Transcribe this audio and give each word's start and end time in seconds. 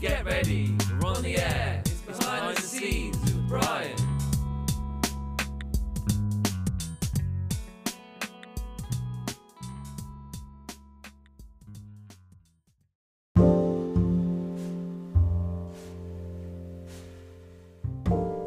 get 0.00 0.24
ready. 0.24 0.74
We're 0.98 1.10
on 1.10 1.22
the 1.22 1.36
air. 1.36 1.82
It's 1.84 2.18
behind 2.18 2.56
the 2.56 2.62
scenes 2.62 3.18
with 3.18 3.48
Brian. 3.48 3.96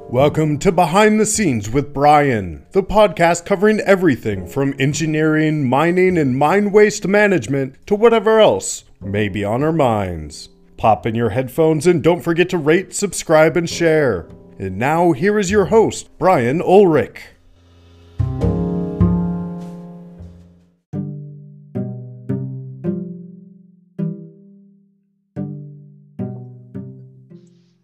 Welcome 0.10 0.58
to 0.60 0.72
Behind 0.72 1.20
the 1.20 1.26
Scenes 1.26 1.70
with 1.70 1.94
Brian, 1.94 2.66
the 2.72 2.82
podcast 2.82 3.46
covering 3.46 3.80
everything 3.82 4.48
from 4.48 4.74
engineering, 4.80 5.70
mining, 5.70 6.18
and 6.18 6.36
mine 6.36 6.72
waste 6.72 7.08
management 7.08 7.76
to 7.86 7.96
whatever 7.96 8.40
else 8.40 8.86
may 9.02 9.30
be 9.30 9.44
on 9.44 9.64
our 9.64 9.72
minds. 9.72 10.50
Pop 10.84 11.06
in 11.06 11.16
your 11.16 11.30
headphones 11.30 11.88
and 11.88 12.04
don't 12.04 12.20
forget 12.20 12.50
to 12.50 12.58
rate, 12.58 12.94
subscribe, 12.94 13.56
and 13.56 13.70
share. 13.70 14.28
And 14.60 14.78
now, 14.78 15.14
here 15.14 15.40
is 15.40 15.50
your 15.50 15.64
host, 15.64 16.10
Brian 16.20 16.62
Ulrich. 16.62 17.22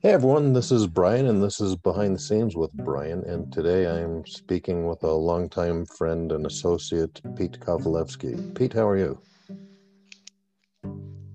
Hey 0.01 0.11
everyone, 0.11 0.51
this 0.51 0.69
is 0.69 0.85
Brian, 0.85 1.27
and 1.27 1.41
this 1.41 1.61
is 1.61 1.77
Behind 1.77 2.15
the 2.15 2.19
Scenes 2.19 2.57
with 2.57 2.73
Brian. 2.73 3.23
And 3.23 3.49
today 3.53 3.87
I'm 3.87 4.25
speaking 4.25 4.87
with 4.87 5.03
a 5.03 5.13
longtime 5.13 5.85
friend 5.85 6.33
and 6.33 6.45
associate, 6.45 7.21
Pete 7.37 7.61
Kovalevsky. 7.61 8.53
Pete, 8.55 8.73
how 8.73 8.89
are 8.89 8.97
you? 8.97 9.17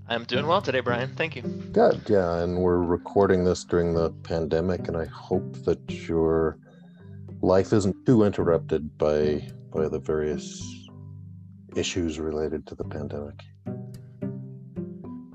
I'm 0.08 0.24
doing 0.24 0.46
well 0.46 0.60
today, 0.60 0.80
Brian. 0.80 1.14
Thank 1.16 1.34
you. 1.36 1.42
Good, 1.42 2.02
yeah. 2.08 2.38
And 2.42 2.58
we're 2.58 2.78
recording 2.82 3.44
this 3.44 3.64
during 3.64 3.94
the 3.94 4.10
pandemic, 4.22 4.86
and 4.88 4.96
I 4.96 5.06
hope 5.06 5.64
that 5.64 5.90
your 5.90 6.58
life 7.40 7.72
isn't 7.72 8.04
too 8.06 8.24
interrupted 8.24 8.96
by 8.98 9.48
by 9.72 9.88
the 9.88 9.98
various 9.98 10.62
issues 11.74 12.20
related 12.20 12.66
to 12.66 12.74
the 12.74 12.84
pandemic. 12.84 13.34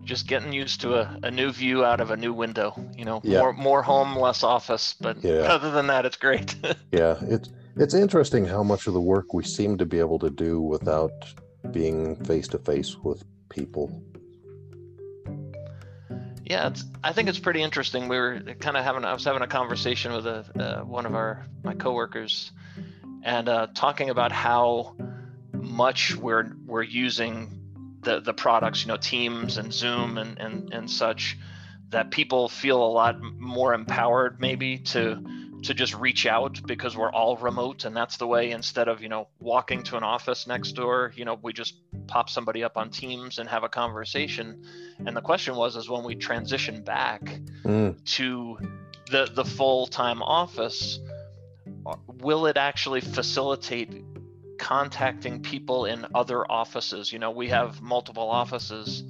Just 0.03 0.27
getting 0.27 0.53
used 0.53 0.81
to 0.81 0.95
a, 0.95 1.19
a 1.23 1.31
new 1.31 1.51
view 1.51 1.83
out 1.83 1.99
of 1.99 2.11
a 2.11 2.17
new 2.17 2.33
window. 2.33 2.73
You 2.95 3.05
know, 3.05 3.21
Yeah. 3.23 3.39
more 3.39 3.53
more 3.53 3.81
home, 3.83 4.15
less 4.15 4.43
office. 4.43 4.95
But 4.99 5.23
Yeah. 5.23 5.41
other 5.55 5.71
than 5.71 5.87
that, 5.87 6.05
it's 6.05 6.17
great. 6.17 6.55
Yeah, 6.91 7.17
it's 7.21 7.49
it's 7.75 7.93
interesting 7.93 8.45
how 8.45 8.61
much 8.63 8.87
of 8.87 8.93
the 8.93 9.01
work 9.01 9.33
we 9.33 9.43
seem 9.43 9.77
to 9.77 9.85
be 9.85 9.99
able 9.99 10.19
to 10.19 10.29
do 10.29 10.61
without 10.61 11.11
being 11.71 12.15
face 12.25 12.47
to 12.49 12.59
face 12.59 12.95
with 12.97 13.23
people. 13.49 14.03
Yeah. 16.49 16.73
I 17.03 17.13
think 17.13 17.29
it's 17.29 17.39
pretty 17.39 17.61
interesting. 17.61 18.07
We 18.07 18.17
were 18.17 18.39
kind 18.59 18.75
of 18.75 18.83
having. 18.83 19.05
I 19.05 19.13
was 19.13 19.23
having 19.23 19.43
a 19.43 19.47
conversation 19.47 20.11
with 20.11 20.25
a 20.25 20.45
uh, 20.59 20.83
one 20.83 21.05
of 21.05 21.13
our 21.13 21.45
my 21.63 21.75
coworkers, 21.75 22.51
and 23.23 23.47
uh, 23.47 23.67
talking 23.75 24.09
about 24.09 24.31
how 24.31 24.95
much 25.53 26.15
we're 26.15 26.51
we're 26.65 26.83
using 26.83 27.99
the 28.01 28.19
the 28.19 28.33
products. 28.33 28.81
You 28.81 28.87
know, 28.87 28.97
Teams 28.97 29.57
and 29.57 29.71
Zoom 29.71 30.17
and 30.17 30.39
and 30.39 30.73
and 30.73 30.89
such. 30.89 31.37
That 31.89 32.11
people 32.11 32.49
feel 32.49 32.83
a 32.83 32.91
lot 32.91 33.19
more 33.19 33.73
empowered, 33.73 34.39
maybe 34.39 34.77
to 34.77 35.23
to 35.63 35.73
just 35.73 35.93
reach 35.95 36.25
out 36.25 36.61
because 36.65 36.95
we're 36.95 37.11
all 37.11 37.35
remote 37.37 37.85
and 37.85 37.95
that's 37.95 38.17
the 38.17 38.27
way 38.27 38.51
instead 38.51 38.87
of 38.87 39.01
you 39.01 39.09
know 39.09 39.27
walking 39.39 39.83
to 39.83 39.97
an 39.97 40.03
office 40.03 40.47
next 40.47 40.73
door 40.73 41.11
you 41.15 41.25
know 41.25 41.37
we 41.41 41.51
just 41.53 41.75
pop 42.07 42.29
somebody 42.29 42.63
up 42.63 42.77
on 42.77 42.89
teams 42.89 43.37
and 43.37 43.47
have 43.47 43.63
a 43.63 43.69
conversation. 43.69 44.63
And 45.05 45.15
the 45.15 45.21
question 45.21 45.55
was 45.55 45.75
is 45.75 45.89
when 45.89 46.03
we 46.03 46.15
transition 46.15 46.83
back 46.83 47.39
Mm, 47.63 48.03
to 48.15 48.57
the 49.11 49.29
the 49.33 49.43
full-time 49.43 50.21
office 50.21 50.99
uh, 51.85 51.95
will 52.21 52.45
it 52.45 52.57
actually 52.57 53.01
facilitate 53.01 54.03
contacting 54.57 55.41
people 55.41 55.85
in 55.85 56.05
other 56.15 56.49
offices? 56.49 57.11
You 57.11 57.19
know 57.19 57.31
we 57.31 57.49
have 57.49 57.81
multiple 57.81 58.29
offices. 58.29 59.03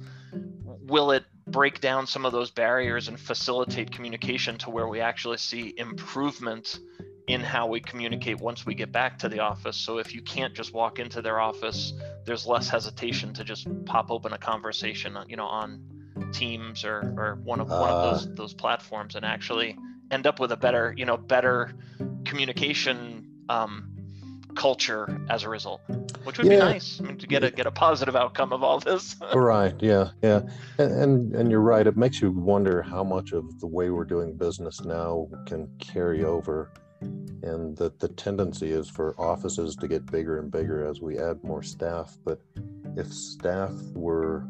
Will 0.82 1.12
it 1.12 1.24
break 1.50 1.80
down 1.80 2.06
some 2.06 2.24
of 2.24 2.32
those 2.32 2.50
barriers 2.50 3.08
and 3.08 3.18
facilitate 3.18 3.90
communication 3.90 4.56
to 4.58 4.70
where 4.70 4.88
we 4.88 5.00
actually 5.00 5.36
see 5.36 5.74
improvement 5.76 6.78
in 7.26 7.40
how 7.40 7.66
we 7.66 7.80
communicate 7.80 8.38
once 8.40 8.66
we 8.66 8.74
get 8.74 8.90
back 8.90 9.18
to 9.18 9.28
the 9.28 9.38
office 9.38 9.76
so 9.76 9.98
if 9.98 10.14
you 10.14 10.22
can't 10.22 10.54
just 10.54 10.72
walk 10.74 10.98
into 10.98 11.22
their 11.22 11.38
office 11.40 11.92
there's 12.24 12.46
less 12.46 12.68
hesitation 12.68 13.32
to 13.32 13.44
just 13.44 13.68
pop 13.84 14.10
open 14.10 14.32
a 14.32 14.38
conversation 14.38 15.16
you 15.28 15.36
know 15.36 15.46
on 15.46 15.80
teams 16.32 16.84
or, 16.84 17.14
or 17.16 17.38
one 17.44 17.60
of 17.60 17.68
one 17.68 17.90
Ah. 17.90 18.00
of 18.00 18.02
those 18.02 18.34
those 18.34 18.54
platforms 18.54 19.14
and 19.14 19.24
actually 19.24 19.76
end 20.10 20.26
up 20.26 20.40
with 20.40 20.50
a 20.52 20.56
better 20.56 20.92
you 20.96 21.04
know 21.04 21.16
better 21.16 21.72
communication 22.24 23.26
um, 23.48 23.89
culture 24.50 25.08
as 25.28 25.44
a 25.44 25.48
result 25.48 25.80
which 26.24 26.38
would 26.38 26.48
be 26.48 26.56
nice 26.56 27.00
I 27.00 27.04
mean, 27.04 27.18
to 27.18 27.26
get 27.26 27.44
a 27.44 27.50
get 27.50 27.66
a 27.66 27.70
positive 27.70 28.16
outcome 28.16 28.52
of 28.52 28.62
all 28.62 28.78
this 28.78 29.16
right. 29.34 29.74
Yeah. 29.80 30.10
Yeah. 30.22 30.42
And, 30.78 30.92
and 30.92 31.34
and 31.34 31.50
you're 31.50 31.60
right. 31.60 31.86
It 31.86 31.96
makes 31.96 32.20
you 32.20 32.30
wonder 32.30 32.82
how 32.82 33.02
much 33.02 33.32
of 33.32 33.58
the 33.60 33.66
way 33.66 33.90
we're 33.90 34.04
doing 34.04 34.36
business 34.36 34.82
now 34.84 35.28
can 35.46 35.68
carry 35.78 36.24
over, 36.24 36.72
and 37.00 37.76
that 37.76 37.98
the 37.98 38.08
tendency 38.08 38.70
is 38.70 38.88
for 38.88 39.18
offices 39.20 39.76
to 39.76 39.88
get 39.88 40.10
bigger 40.10 40.38
and 40.40 40.50
bigger 40.50 40.86
as 40.86 41.00
we 41.00 41.18
add 41.18 41.42
more 41.42 41.62
staff. 41.62 42.16
But 42.24 42.40
if 42.96 43.12
staff 43.12 43.72
were 43.94 44.48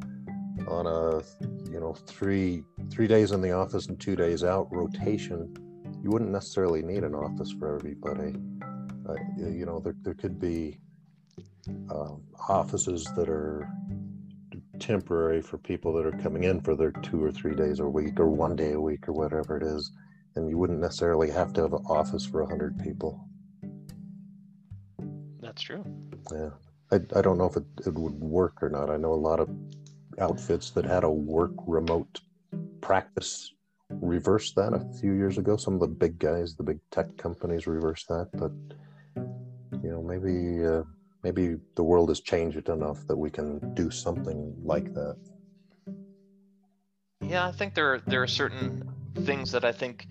on 0.68 0.86
a 0.86 1.22
you 1.70 1.80
know 1.80 1.94
three 2.06 2.64
three 2.90 3.06
days 3.06 3.32
in 3.32 3.40
the 3.40 3.52
office 3.52 3.86
and 3.86 4.00
two 4.00 4.16
days 4.16 4.42
out 4.42 4.68
rotation, 4.70 5.54
you 6.02 6.10
wouldn't 6.10 6.30
necessarily 6.30 6.82
need 6.82 7.04
an 7.04 7.14
office 7.14 7.52
for 7.52 7.74
everybody. 7.74 8.34
Uh, 9.08 9.14
you 9.36 9.66
know, 9.66 9.80
there 9.80 9.96
there 10.02 10.14
could 10.14 10.40
be 10.40 10.78
um, 11.90 12.22
offices 12.48 13.04
that 13.16 13.28
are 13.28 13.68
temporary 14.78 15.42
for 15.42 15.58
people 15.58 15.92
that 15.92 16.06
are 16.06 16.18
coming 16.22 16.44
in 16.44 16.60
for 16.60 16.74
their 16.74 16.90
two 16.90 17.22
or 17.22 17.30
three 17.30 17.54
days 17.54 17.80
a 17.80 17.88
week 17.88 18.18
or 18.18 18.28
one 18.28 18.56
day 18.56 18.72
a 18.72 18.80
week 18.80 19.08
or 19.08 19.12
whatever 19.12 19.56
it 19.56 19.62
is 19.62 19.92
and 20.36 20.48
you 20.48 20.58
wouldn't 20.58 20.80
necessarily 20.80 21.30
have 21.30 21.52
to 21.54 21.62
have 21.62 21.72
an 21.72 21.84
office 21.86 22.24
for 22.24 22.42
100 22.42 22.78
people. 22.82 23.26
That's 25.40 25.62
true. 25.62 25.84
Yeah. 26.32 26.50
I, 26.92 26.96
I 27.18 27.22
don't 27.22 27.38
know 27.38 27.46
if 27.46 27.56
it, 27.56 27.64
it 27.86 27.94
would 27.94 28.20
work 28.20 28.62
or 28.62 28.68
not. 28.68 28.90
I 28.90 28.96
know 28.96 29.12
a 29.12 29.14
lot 29.14 29.40
of 29.40 29.48
outfits 30.18 30.70
that 30.70 30.84
had 30.84 31.04
a 31.04 31.10
work 31.10 31.52
remote 31.66 32.20
practice 32.80 33.52
reversed 33.90 34.54
that 34.56 34.72
a 34.72 34.98
few 35.00 35.12
years 35.12 35.38
ago. 35.38 35.56
Some 35.56 35.74
of 35.74 35.80
the 35.80 35.88
big 35.88 36.18
guys 36.18 36.54
the 36.54 36.62
big 36.62 36.78
tech 36.90 37.16
companies 37.16 37.66
reversed 37.66 38.08
that 38.08 38.28
but 38.34 38.52
maybe 40.20 40.66
uh, 40.66 40.82
maybe 41.22 41.56
the 41.74 41.82
world 41.82 42.08
has 42.08 42.20
changed 42.20 42.68
enough 42.68 43.06
that 43.06 43.16
we 43.16 43.30
can 43.30 43.74
do 43.74 43.90
something 43.90 44.54
like 44.62 44.92
that. 44.94 45.16
Yeah, 47.20 47.46
I 47.46 47.52
think 47.52 47.74
there 47.74 47.94
are, 47.94 48.00
there 48.06 48.22
are 48.22 48.26
certain 48.26 48.90
things 49.24 49.52
that 49.52 49.64
I 49.64 49.72
think 49.72 50.06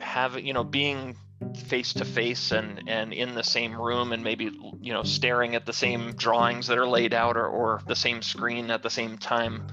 have 0.00 0.40
you 0.40 0.52
know 0.52 0.64
being 0.64 1.16
face 1.54 1.92
to 1.94 2.04
face 2.04 2.52
and 2.52 2.82
and 2.88 3.12
in 3.12 3.34
the 3.34 3.42
same 3.42 3.80
room 3.80 4.12
and 4.12 4.22
maybe 4.22 4.50
you 4.80 4.92
know 4.92 5.02
staring 5.02 5.54
at 5.54 5.64
the 5.66 5.72
same 5.72 6.12
drawings 6.12 6.66
that 6.66 6.78
are 6.78 6.86
laid 6.86 7.14
out 7.14 7.36
or, 7.36 7.46
or 7.46 7.80
the 7.86 7.96
same 7.96 8.20
screen 8.20 8.70
at 8.70 8.82
the 8.82 8.90
same 8.90 9.16
time 9.16 9.66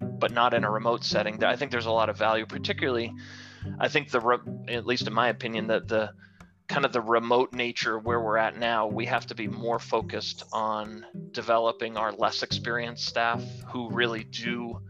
but 0.00 0.32
not 0.32 0.54
in 0.54 0.64
a 0.64 0.70
remote 0.70 1.04
setting 1.04 1.42
i 1.44 1.56
think 1.56 1.70
there's 1.70 1.86
a 1.86 1.90
lot 1.90 2.08
of 2.08 2.16
value 2.16 2.46
particularly 2.46 3.12
i 3.78 3.88
think 3.88 4.10
the 4.10 4.40
at 4.68 4.86
least 4.86 5.06
in 5.06 5.12
my 5.12 5.28
opinion 5.28 5.66
that 5.66 5.86
the 5.86 6.10
kind 6.72 6.86
of 6.86 6.92
the 6.92 7.00
remote 7.02 7.52
nature 7.52 7.98
where 7.98 8.18
we're 8.18 8.38
at 8.38 8.56
now 8.58 8.86
we 8.86 9.04
have 9.04 9.26
to 9.26 9.34
be 9.34 9.46
more 9.46 9.78
focused 9.78 10.42
on 10.54 11.04
developing 11.32 11.98
our 11.98 12.12
less 12.12 12.42
experienced 12.42 13.04
staff 13.06 13.44
who 13.70 13.90
really 13.90 14.24
do 14.24 14.80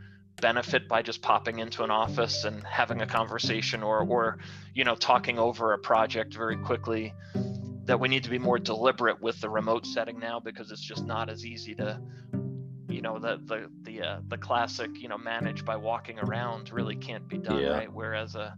benefit 0.40 0.88
by 0.88 1.02
just 1.02 1.23
popping 1.23 1.58
into 1.58 1.82
an 1.82 1.90
office 1.90 2.44
and 2.44 2.62
having 2.64 3.00
a 3.00 3.06
conversation 3.06 3.82
or 3.82 4.05
or 4.06 4.38
you 4.75 4.84
know 4.84 4.94
talking 4.94 5.40
over 5.40 5.73
a 5.73 5.79
project 5.79 6.32
very 6.34 6.56
quickly 6.56 7.12
that 7.84 7.99
we 7.99 8.06
need 8.06 8.23
to 8.23 8.31
be 8.31 8.38
more 8.38 8.61
deliberate 8.61 9.20
with 9.20 9.40
the 9.40 9.50
remote 9.50 9.84
setting 9.84 10.20
now 10.20 10.38
because 10.38 10.70
it's 10.70 10.81
just 10.81 11.05
not 11.05 11.29
as 11.29 11.44
easy 11.44 11.75
to 11.75 12.00
you 12.88 13.02
know 13.02 13.19
the 13.19 13.40
the 13.46 13.69
the 13.82 14.02
uh, 14.02 14.20
the 14.29 14.38
classic 14.38 14.90
you 15.00 15.08
know 15.08 15.19
manage 15.19 15.64
by 15.64 15.75
walking 15.75 16.19
around 16.20 16.70
really 16.70 16.94
can't 16.94 17.26
be 17.29 17.38
done 17.38 17.58
Yeah. 17.61 17.70
right 17.70 17.93
whereas 17.93 18.37
a, 18.37 18.38
a 18.38 18.56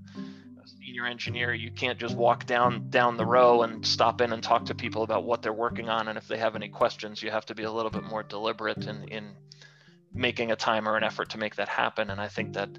senior 0.67 1.07
engineer 1.07 1.53
you 1.55 1.71
can't 1.71 1.99
just 1.99 2.17
walk 2.17 2.47
down 2.47 2.89
down 2.91 3.17
the 3.17 3.25
row 3.25 3.63
and 3.63 3.85
stop 3.87 4.21
in 4.21 4.33
and 4.33 4.43
talk 4.43 4.65
to 4.65 4.75
people 4.75 5.03
about 5.03 5.25
what 5.25 5.43
they're 5.43 5.53
working 5.53 5.89
on 5.89 6.09
and 6.09 6.19
if 6.19 6.27
they 6.29 6.39
have 6.39 6.57
any 6.57 6.69
questions 6.69 7.23
you 7.23 7.31
have 7.31 7.47
to 7.47 7.55
be 7.55 7.65
a 7.65 7.71
little 7.71 7.91
bit 7.91 8.05
more 8.05 8.23
deliberate 8.23 8.87
in 8.87 9.05
in 9.09 9.33
making 10.13 10.53
a 10.53 10.57
time 10.57 10.89
or 10.89 10.97
an 10.97 11.03
effort 11.03 11.29
to 11.29 11.39
make 11.39 11.57
that 11.57 11.69
happen 11.69 12.11
and 12.11 12.21
i 12.21 12.29
think 12.29 12.53
that 12.53 12.71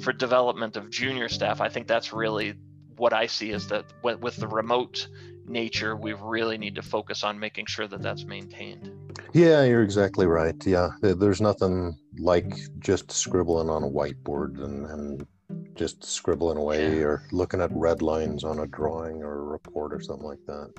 for 0.00 0.12
development 0.12 0.76
of 0.76 0.90
junior 0.90 1.28
staff 1.28 1.60
i 1.60 1.68
think 1.68 1.86
that's 1.86 2.12
really 2.12 2.54
what 2.96 3.12
i 3.12 3.26
see 3.26 3.50
is 3.50 3.66
that 3.68 3.84
with 4.02 4.20
with 4.20 4.36
the 4.36 4.48
remote 4.48 5.08
nature, 5.48 5.96
we 5.96 6.12
really 6.14 6.58
need 6.58 6.74
to 6.74 6.82
focus 6.82 7.24
on 7.24 7.38
making 7.38 7.66
sure 7.66 7.86
that 7.88 8.02
that's 8.02 8.24
maintained. 8.24 8.90
Yeah, 9.32 9.64
you're 9.64 9.82
exactly 9.82 10.26
right. 10.26 10.54
Yeah, 10.66 10.90
there's 11.00 11.40
nothing 11.40 11.96
like 12.18 12.52
just 12.78 13.12
scribbling 13.12 13.68
on 13.68 13.82
a 13.82 13.88
whiteboard 13.88 14.62
and, 14.62 14.86
and 14.86 15.26
just 15.74 16.04
scribbling 16.04 16.56
away 16.56 17.02
or 17.02 17.22
looking 17.32 17.60
at 17.60 17.70
red 17.72 18.02
lines 18.02 18.44
on 18.44 18.60
a 18.60 18.66
drawing 18.66 19.22
or 19.22 19.38
a 19.38 19.42
report 19.42 19.92
or 19.92 20.00
something 20.00 20.26
like 20.26 20.44
that. 20.46 20.72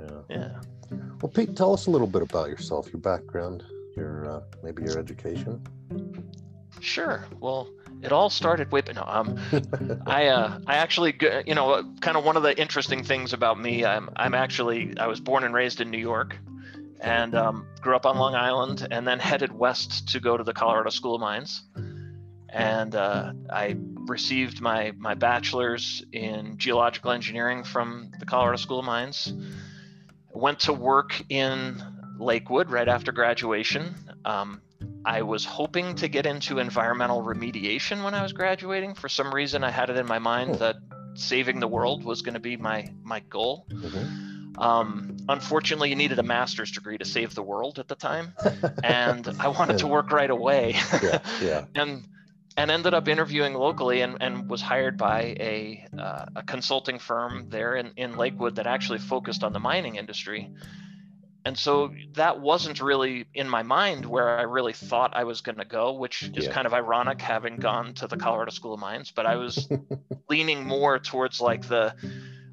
Yeah. 0.00 0.36
Yeah. 0.36 0.98
Well, 1.20 1.30
Pete, 1.30 1.56
tell 1.56 1.74
us 1.74 1.86
a 1.86 1.90
little 1.90 2.06
bit 2.06 2.22
about 2.22 2.48
yourself, 2.48 2.90
your 2.92 3.00
background, 3.00 3.64
your 3.96 4.30
uh, 4.30 4.40
maybe 4.62 4.82
your 4.82 4.98
education. 4.98 5.60
Sure. 6.80 7.26
Well, 7.40 7.68
it 8.02 8.12
all 8.12 8.30
started 8.30 8.70
way. 8.70 8.82
No, 8.94 9.04
um, 9.06 9.38
I 10.06 10.28
uh, 10.28 10.60
I 10.66 10.76
actually, 10.76 11.16
you 11.46 11.54
know, 11.54 11.82
kind 12.00 12.16
of 12.16 12.24
one 12.24 12.36
of 12.36 12.42
the 12.42 12.58
interesting 12.58 13.02
things 13.02 13.32
about 13.32 13.60
me, 13.60 13.84
I'm 13.84 14.08
I'm 14.16 14.34
actually 14.34 14.96
I 14.98 15.08
was 15.08 15.20
born 15.20 15.44
and 15.44 15.52
raised 15.52 15.80
in 15.80 15.90
New 15.90 15.98
York, 15.98 16.36
and 17.00 17.34
um, 17.34 17.66
grew 17.80 17.96
up 17.96 18.06
on 18.06 18.16
Long 18.16 18.34
Island, 18.34 18.86
and 18.90 19.06
then 19.06 19.18
headed 19.18 19.52
west 19.52 20.08
to 20.08 20.20
go 20.20 20.36
to 20.36 20.44
the 20.44 20.54
Colorado 20.54 20.90
School 20.90 21.16
of 21.16 21.20
Mines, 21.20 21.62
and 22.50 22.94
uh, 22.94 23.32
I 23.50 23.76
received 24.06 24.60
my 24.60 24.92
my 24.96 25.14
bachelor's 25.14 26.02
in 26.12 26.56
geological 26.58 27.10
engineering 27.12 27.64
from 27.64 28.10
the 28.18 28.26
Colorado 28.26 28.56
School 28.56 28.78
of 28.80 28.84
Mines. 28.84 29.32
Went 30.32 30.60
to 30.60 30.72
work 30.72 31.20
in 31.28 31.82
Lakewood 32.18 32.70
right 32.70 32.88
after 32.88 33.12
graduation. 33.12 33.94
Um, 34.24 34.60
I 35.04 35.22
was 35.22 35.44
hoping 35.44 35.94
to 35.96 36.08
get 36.08 36.26
into 36.26 36.58
environmental 36.58 37.22
remediation 37.22 38.04
when 38.04 38.14
I 38.14 38.22
was 38.22 38.32
graduating. 38.32 38.94
For 38.94 39.08
some 39.08 39.34
reason, 39.34 39.64
I 39.64 39.70
had 39.70 39.90
it 39.90 39.96
in 39.96 40.06
my 40.06 40.18
mind 40.18 40.50
Hmm. 40.56 40.58
that 40.58 40.76
saving 41.14 41.58
the 41.60 41.66
world 41.68 42.04
was 42.04 42.22
going 42.22 42.34
to 42.34 42.40
be 42.40 42.56
my 42.56 42.92
my 43.02 43.20
goal. 43.20 43.66
Mhm. 43.70 44.58
Um, 44.58 45.16
unfortunately, 45.28 45.88
you 45.90 45.96
needed 45.96 46.18
a 46.18 46.22
master's 46.24 46.70
degree 46.72 46.98
to 46.98 47.04
save 47.04 47.34
the 47.34 47.42
world 47.42 47.78
at 47.78 47.86
the 47.88 47.94
time, 47.94 48.34
and 48.84 49.28
I 49.38 49.48
wanted 49.48 49.78
to 49.78 49.86
work 49.86 50.10
right 50.10 50.30
away. 50.30 50.74
yeah, 51.02 51.18
yeah. 51.40 51.64
and 51.74 52.06
and 52.58 52.72
ended 52.72 52.92
up 52.92 53.06
interviewing 53.06 53.54
locally 53.54 54.00
and, 54.00 54.16
and 54.20 54.50
was 54.50 54.60
hired 54.60 54.98
by 54.98 55.20
a, 55.38 55.86
uh, 55.96 56.24
a 56.34 56.42
consulting 56.42 56.98
firm 56.98 57.46
there 57.50 57.76
in, 57.76 57.92
in 57.96 58.16
Lakewood 58.16 58.56
that 58.56 58.66
actually 58.66 58.98
focused 58.98 59.44
on 59.44 59.52
the 59.52 59.60
mining 59.60 59.94
industry. 59.94 60.50
And 61.44 61.56
so 61.56 61.94
that 62.14 62.40
wasn't 62.40 62.82
really 62.82 63.26
in 63.32 63.48
my 63.48 63.62
mind 63.62 64.04
where 64.04 64.40
I 64.40 64.42
really 64.42 64.72
thought 64.72 65.12
I 65.14 65.22
was 65.22 65.40
going 65.40 65.58
to 65.58 65.64
go, 65.64 65.92
which 65.92 66.30
is 66.34 66.46
Yeah. 66.46 66.52
kind 66.52 66.66
of 66.66 66.74
ironic 66.74 67.20
having 67.20 67.58
gone 67.58 67.94
to 67.94 68.08
the 68.08 68.16
Colorado 68.16 68.50
School 68.50 68.74
of 68.74 68.80
Mines. 68.80 69.12
But 69.14 69.24
I 69.26 69.36
was 69.36 69.68
leaning 70.28 70.66
more 70.66 70.98
towards 70.98 71.40
like 71.40 71.68
the, 71.68 71.94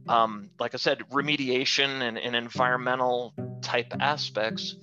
um, 0.08 0.52
like 0.60 0.76
I 0.76 0.78
said, 0.78 1.00
remediation 1.12 2.04
and, 2.08 2.20
and 2.20 2.36
environmental 2.36 3.34
type 3.64 3.92
aspects 4.00 4.76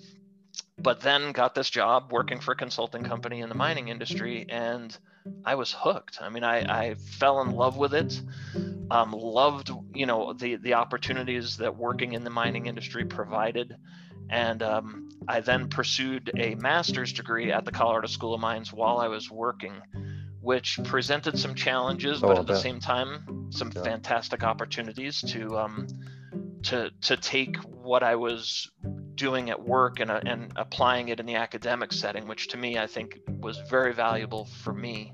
but 0.83 1.01
then 1.01 1.33
got 1.33 1.55
this 1.55 1.71
job 1.71 2.13
working 2.13 2.41
for 2.41 2.53
a 2.53 2.57
consulting 2.57 3.03
company 3.05 3.41
in 3.41 3.49
the 3.49 3.55
mining 3.55 3.89
industry 3.89 4.47
and 4.49 4.99
i 5.45 5.55
was 5.55 5.73
hooked. 5.73 6.19
I 6.21 6.29
mean 6.29 6.45
i, 6.45 6.59
I 6.91 6.95
fell 6.95 7.41
in 7.43 7.53
love 7.53 7.77
with 7.77 7.95
it 7.95 8.21
um, 8.91 9.13
loved 9.13 9.71
you 9.95 10.07
know 10.07 10.33
the 10.33 10.57
the 10.57 10.75
opportunities 10.75 11.57
that 11.59 11.77
working 11.77 12.13
in 12.13 12.25
the 12.25 12.31
mining 12.31 12.67
industry 12.67 13.05
provided 13.05 13.77
and 14.31 14.63
um, 14.63 15.09
i 15.29 15.41
then 15.41 15.69
pursued 15.69 16.33
a 16.37 16.55
master's 16.57 17.13
degree 17.13 17.53
at 17.53 17.65
the 17.65 17.71
colorado 17.73 18.09
school 18.09 18.35
of 18.35 18.41
mines 18.41 18.73
while 18.73 18.99
i 18.99 19.09
was 19.09 19.31
working 19.31 19.75
which 20.41 20.79
presented 20.85 21.39
some 21.39 21.55
challenges 21.55 22.21
Oh, 22.23 22.29
but 22.29 22.39
at 22.39 22.47
the 22.47 22.57
same 22.57 22.81
time 22.81 23.47
some 23.51 23.71
Yeah. 23.75 23.83
fantastic 23.85 24.43
opportunities 24.43 25.21
to 25.23 25.57
um, 25.57 25.87
to 26.65 26.91
to 27.03 27.17
take 27.17 27.57
what 27.59 28.03
I 28.03 28.17
was 28.17 28.71
doing 29.15 29.51
at 29.51 29.63
work 29.63 30.01
and, 30.01 30.11
uh, 30.11 30.21
and 30.25 30.53
applying 30.57 31.09
it 31.09 31.21
in 31.21 31.27
the 31.27 31.37
academic 31.37 31.93
setting, 31.93 32.27
which 32.27 32.49
to 32.49 32.57
me 32.57 32.79
I 32.79 32.87
think 32.87 33.21
was 33.41 33.59
very 33.69 33.93
valuable 33.93 34.47
for 34.63 34.73
me. 34.73 35.13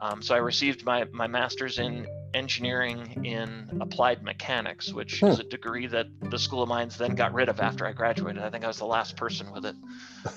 Um, 0.00 0.22
so 0.22 0.34
I 0.34 0.38
received 0.38 0.84
my 0.84 1.04
my 1.12 1.26
master's 1.26 1.78
in 1.78 2.06
engineering 2.34 3.24
in 3.24 3.78
applied 3.80 4.22
mechanics, 4.22 4.92
which 4.92 5.22
is 5.22 5.40
a 5.40 5.44
degree 5.44 5.86
that 5.88 6.06
the 6.20 6.38
School 6.38 6.62
of 6.62 6.68
Mines 6.68 6.96
then 6.96 7.14
got 7.14 7.32
rid 7.32 7.48
of 7.48 7.58
after 7.58 7.86
I 7.86 7.92
graduated. 7.92 8.42
I 8.42 8.50
think 8.50 8.64
I 8.64 8.68
was 8.68 8.78
the 8.78 8.86
last 8.86 9.16
person 9.16 9.50
with 9.50 9.66
it. 9.66 9.74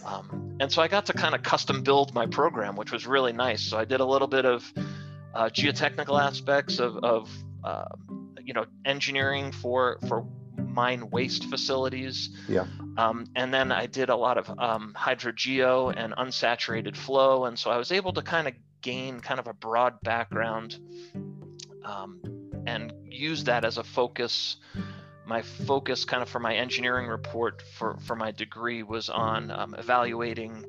Um, 0.05 0.57
and 0.59 0.71
so 0.71 0.81
I 0.81 0.87
got 0.87 1.05
to 1.07 1.13
kind 1.13 1.35
of 1.35 1.43
custom 1.43 1.83
build 1.83 2.13
my 2.13 2.25
program, 2.25 2.75
which 2.75 2.91
was 2.91 3.05
really 3.05 3.33
nice. 3.33 3.61
So 3.61 3.77
I 3.77 3.85
did 3.85 3.99
a 3.99 4.05
little 4.05 4.27
bit 4.27 4.45
of 4.45 4.73
uh, 5.35 5.49
geotechnical 5.49 6.19
aspects 6.19 6.79
of, 6.79 6.97
of 6.97 7.29
uh, 7.63 7.85
you 8.43 8.53
know 8.53 8.65
engineering 8.85 9.51
for 9.51 9.99
for 10.07 10.25
mine 10.73 11.09
waste 11.09 11.49
facilities. 11.49 12.29
Yeah. 12.47 12.65
Um, 12.97 13.25
and 13.35 13.53
then 13.53 13.71
I 13.71 13.85
did 13.85 14.09
a 14.09 14.15
lot 14.15 14.37
of 14.37 14.49
um, 14.59 14.93
hydrogeo 14.97 15.93
and 15.95 16.13
unsaturated 16.13 16.95
flow, 16.95 17.45
and 17.45 17.57
so 17.57 17.71
I 17.71 17.77
was 17.77 17.91
able 17.91 18.13
to 18.13 18.21
kind 18.21 18.47
of 18.47 18.53
gain 18.81 19.19
kind 19.19 19.39
of 19.39 19.47
a 19.47 19.53
broad 19.53 20.01
background 20.01 20.77
um, 21.85 22.19
and 22.65 22.93
use 23.05 23.43
that 23.45 23.65
as 23.65 23.77
a 23.77 23.83
focus. 23.83 24.57
My 25.25 25.41
focus, 25.41 26.03
kind 26.03 26.21
of 26.21 26.29
for 26.29 26.39
my 26.39 26.55
engineering 26.55 27.07
report 27.07 27.61
for 27.77 27.97
for 28.05 28.15
my 28.15 28.31
degree, 28.31 28.83
was 28.83 29.09
on 29.09 29.51
um, 29.51 29.75
evaluating 29.77 30.65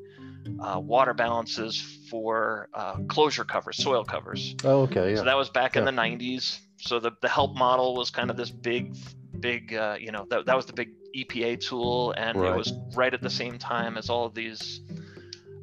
uh, 0.60 0.78
water 0.78 1.14
balances 1.14 1.81
for 2.10 2.69
uh, 2.75 2.96
closure 3.08 3.44
covers, 3.44 3.76
soil 3.76 4.05
covers. 4.05 4.55
Oh, 4.64 4.82
okay. 4.82 5.12
Yeah. 5.12 5.16
So 5.16 5.25
that 5.25 5.37
was 5.37 5.50
back 5.50 5.76
in 5.76 5.84
the 5.84 5.90
90s. 5.90 6.58
So 6.78 6.98
the, 6.98 7.12
the 7.20 7.28
help 7.28 7.56
model 7.56 7.94
was 7.94 8.10
kind 8.10 8.31
of 8.31 8.37
this 8.37 8.50
big, 8.50 8.96
big, 9.43 9.75
uh, 9.75 9.97
you 10.00 10.11
know, 10.12 10.27
that, 10.31 10.47
that 10.47 10.56
was 10.56 10.65
the 10.65 10.73
big 10.73 10.91
EPA 11.15 11.61
tool. 11.61 12.12
And 12.17 12.39
Right. 12.39 12.53
it 12.53 12.56
was 12.56 12.73
right 12.94 13.12
at 13.12 13.21
the 13.21 13.31
same 13.43 13.59
time 13.59 13.99
as 13.99 14.09
all 14.09 14.25
of 14.25 14.35
these, 14.35 14.81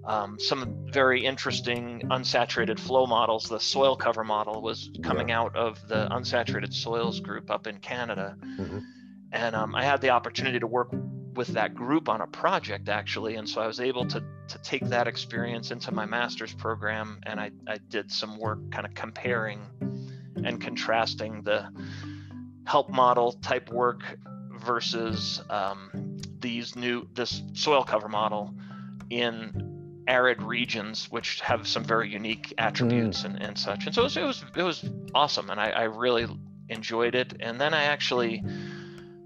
um, 0.06 0.38
some 0.40 0.62
very 0.92 1.26
interesting 1.26 2.02
unsaturated 2.12 2.80
flow 2.80 3.06
models. 3.08 3.46
The 3.50 3.60
soil 3.60 3.96
cover 3.96 4.24
model 4.24 4.62
was 4.62 4.92
coming 5.02 5.32
out 5.32 5.56
of 5.56 5.80
the 5.88 6.08
unsaturated 6.12 6.74
soils 6.74 7.20
group 7.20 7.50
up 7.50 7.66
in 7.66 7.78
Canada. 7.80 8.38
Mhm. 8.60 8.84
And 9.32 9.56
um, 9.56 9.74
I 9.76 9.84
had 9.84 10.02
the 10.02 10.10
opportunity 10.10 10.60
to 10.60 10.68
work 10.68 10.90
with 11.36 11.50
that 11.50 11.74
group 11.74 12.10
on 12.10 12.22
a 12.22 12.28
project 12.28 12.90
actually. 12.90 13.36
And 13.36 13.48
so 13.48 13.62
I 13.62 13.68
was 13.68 13.80
able 13.80 14.06
to, 14.08 14.22
to 14.48 14.58
take 14.64 14.84
that 14.90 15.08
experience 15.08 15.72
into 15.72 15.92
my 15.94 16.06
master's 16.06 16.54
program. 16.54 17.20
And 17.26 17.40
I, 17.40 17.52
I 17.68 17.78
did 17.90 18.12
some 18.12 18.38
work 18.40 18.60
kind 18.72 18.86
of 18.86 18.94
comparing 18.94 19.62
and 20.44 20.60
contrasting 20.60 21.44
the 21.44 21.70
help 22.70 22.88
model 22.90 23.32
type 23.34 23.72
work 23.72 24.02
versus 24.60 25.42
um, 25.50 25.90
these 26.40 26.76
new 26.76 27.08
this 27.16 27.42
soil 27.54 27.84
cover 27.84 28.08
model 28.08 28.54
in 29.10 30.04
arid 30.08 30.42
regions 30.42 31.08
which 31.10 31.40
have 31.42 31.68
some 31.68 31.84
very 31.84 32.10
unique 32.10 32.54
attributes 32.60 33.24
and, 33.24 33.42
and 33.42 33.58
such. 33.58 33.86
And 33.88 33.96
so 33.96 34.02
it 34.02 34.06
was 34.06 34.18
it 34.18 34.24
was, 34.24 34.46
it 34.56 34.64
was 34.64 34.90
awesome 35.16 35.50
and 35.50 35.60
I, 35.60 35.70
I 35.72 35.84
really 35.84 36.28
enjoyed 36.70 37.16
it. 37.16 37.34
And 37.40 37.60
then 37.60 37.74
i 37.74 37.84
actually 37.86 38.44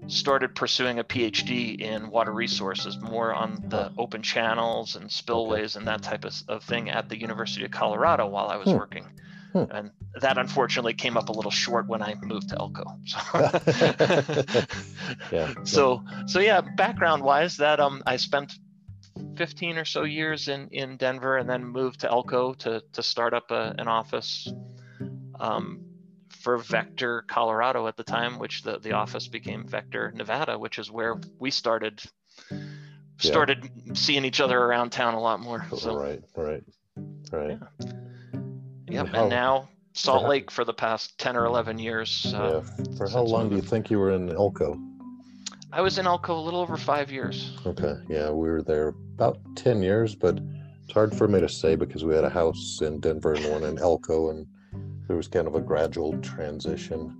started 0.06 0.54
pursuing 0.54 0.98
a 0.98 1.04
phd 1.04 1.80
in 1.80 2.10
water 2.10 2.32
resources 2.32 2.98
more 3.00 3.32
on 3.34 3.62
the 3.68 3.90
open 3.98 4.22
channels 4.22 4.96
and 4.96 5.10
spillways 5.10 5.76
and 5.76 5.86
that 5.86 6.02
type 6.02 6.24
of, 6.26 6.34
of 6.48 6.62
thing 6.62 6.90
at 6.90 7.08
the 7.08 7.18
university 7.18 7.64
of 7.64 7.70
colorado 7.70 8.26
while 8.26 8.48
i 8.48 8.56
was 8.56 8.68
Hmm. 8.70 8.76
working 8.76 9.06
Hmm. 9.54 9.64
and 9.70 9.90
that 10.20 10.36
unfortunately 10.36 10.94
came 10.94 11.16
up 11.16 11.28
a 11.28 11.32
little 11.32 11.50
short 11.52 11.86
when 11.86 12.02
I 12.02 12.16
moved 12.20 12.48
to 12.48 12.58
Elko. 12.58 12.84
So, 13.04 13.20
Yeah. 15.30 15.54
so, 15.62 16.02
so 16.26 16.40
yeah, 16.40 16.60
background 16.60 17.22
wise, 17.22 17.56
that 17.58 17.78
um, 17.78 18.02
I 18.04 18.16
spent 18.16 18.52
15 19.36 19.78
or 19.78 19.84
so 19.84 20.02
years 20.02 20.48
in 20.48 20.68
in 20.70 20.96
Denver, 20.96 21.36
and 21.36 21.48
then 21.48 21.64
moved 21.64 22.00
to 22.00 22.10
Elko 22.10 22.54
to 22.54 22.82
to 22.92 23.02
start 23.02 23.32
up 23.32 23.52
a, 23.52 23.74
an 23.78 23.86
office 23.86 24.52
um, 25.38 25.84
for 26.30 26.58
Vector 26.58 27.22
Colorado 27.28 27.86
at 27.86 27.96
the 27.96 28.02
time, 28.02 28.40
which 28.40 28.62
the 28.62 28.80
the 28.80 28.92
office 28.92 29.28
became 29.28 29.68
Vector 29.68 30.10
Nevada, 30.16 30.58
which 30.58 30.80
is 30.80 30.90
where 30.90 31.16
we 31.38 31.52
started 31.52 32.02
started 33.18 33.70
seeing 33.94 34.24
each 34.24 34.40
other 34.40 34.58
around 34.58 34.90
town 34.90 35.14
a 35.14 35.20
lot 35.20 35.38
more. 35.40 35.64
So, 35.76 35.96
Right. 35.96 36.22
Right. 36.34 36.64
Right. 37.30 37.58
Yep, 38.94 39.08
how- 39.08 39.22
and 39.22 39.30
now 39.30 39.68
Salt 39.92 40.22
how- 40.22 40.28
Lake 40.28 40.50
for 40.50 40.64
the 40.64 40.72
past 40.74 41.18
10 41.18 41.36
or 41.36 41.44
11 41.46 41.78
years. 41.78 42.32
Uh, 42.34 42.62
yeah. 42.78 42.96
For 42.96 43.08
how 43.08 43.22
long 43.22 43.48
do 43.48 43.56
you 43.56 43.62
think 43.62 43.90
you 43.90 43.98
were 43.98 44.10
in 44.12 44.30
Elko? 44.30 44.78
I 45.72 45.80
was 45.80 45.98
in 45.98 46.06
Elko 46.06 46.38
a 46.38 46.40
little 46.40 46.60
over 46.60 46.76
five 46.76 47.10
years. 47.10 47.56
Okay. 47.66 47.94
Yeah, 48.08 48.30
we 48.30 48.48
were 48.48 48.62
there 48.62 48.88
about 48.88 49.38
10 49.56 49.82
years, 49.82 50.14
but 50.14 50.38
it's 50.84 50.92
hard 50.92 51.14
for 51.16 51.26
me 51.26 51.40
to 51.40 51.48
say 51.48 51.74
because 51.74 52.04
we 52.04 52.14
had 52.14 52.24
a 52.24 52.30
house 52.30 52.80
in 52.80 53.00
Denver 53.00 53.34
and 53.34 53.50
one 53.50 53.64
in 53.64 53.78
Elko, 53.78 54.30
and 54.30 54.46
there 55.08 55.16
was 55.16 55.26
kind 55.28 55.46
of 55.48 55.54
a 55.54 55.60
gradual 55.60 56.16
transition. 56.20 57.16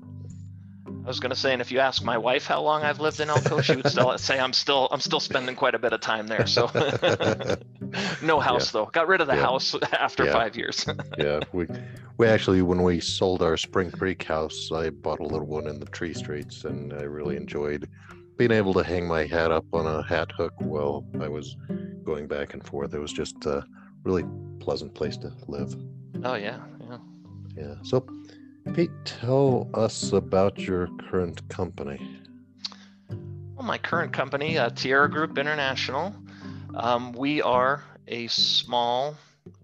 I 1.04 1.06
was 1.06 1.20
gonna 1.20 1.36
say, 1.36 1.52
and 1.52 1.60
if 1.60 1.70
you 1.70 1.80
ask 1.80 2.02
my 2.02 2.16
wife 2.16 2.46
how 2.46 2.62
long 2.62 2.82
I've 2.82 2.98
lived 2.98 3.20
in 3.20 3.28
Elko, 3.28 3.60
she 3.60 3.76
would 3.76 3.86
still 3.86 4.16
say 4.16 4.40
I'm 4.40 4.54
still 4.54 4.88
I'm 4.90 5.00
still 5.00 5.20
spending 5.20 5.54
quite 5.54 5.74
a 5.74 5.78
bit 5.78 5.92
of 5.92 6.00
time 6.00 6.26
there. 6.26 6.46
So 6.46 6.70
no 8.22 8.40
house 8.40 8.70
though. 8.70 8.86
Got 8.86 9.08
rid 9.08 9.20
of 9.20 9.26
the 9.26 9.34
Yeah. 9.34 9.42
house 9.42 9.74
after 9.92 10.24
Yeah. 10.24 10.32
five 10.32 10.56
years. 10.56 10.86
yeah, 11.18 11.40
we 11.52 11.66
we 12.16 12.26
actually 12.26 12.62
when 12.62 12.82
we 12.82 13.00
sold 13.00 13.42
our 13.42 13.56
Spring 13.56 13.90
Creek 13.90 14.22
house, 14.22 14.70
I 14.72 14.90
bought 14.90 15.20
a 15.20 15.24
little 15.26 15.46
one 15.46 15.66
in 15.66 15.78
the 15.78 15.86
tree 15.86 16.14
streets, 16.14 16.64
and 16.64 16.92
I 16.92 17.02
really 17.02 17.36
enjoyed 17.36 17.88
being 18.38 18.50
able 18.50 18.72
to 18.74 18.82
hang 18.82 19.06
my 19.06 19.26
hat 19.26 19.52
up 19.52 19.66
on 19.72 19.86
a 19.86 20.02
hat 20.02 20.32
hook 20.32 20.54
while 20.58 21.04
I 21.20 21.28
was 21.28 21.56
going 22.02 22.26
back 22.26 22.54
and 22.54 22.66
forth. 22.66 22.94
It 22.94 22.98
was 22.98 23.12
just 23.12 23.44
a 23.46 23.64
really 24.04 24.24
pleasant 24.58 24.94
place 24.94 25.16
to 25.18 25.32
live. 25.48 25.74
oh 26.24 26.34
yeah, 26.34 26.58
yeah. 26.80 26.98
Yeah. 27.56 27.74
So, 27.82 28.04
Pete, 28.72 28.90
tell 29.04 29.68
us 29.74 30.12
about 30.12 30.58
your 30.58 30.88
current 31.10 31.46
company. 31.48 32.18
Well, 33.54 33.64
my 33.64 33.78
current 33.78 34.12
company, 34.12 34.58
uh, 34.58 34.70
Tierra 34.70 35.08
Group 35.08 35.38
International, 35.38 36.14
um, 36.74 37.12
we 37.12 37.40
are 37.42 37.84
a 38.08 38.26
small, 38.28 39.16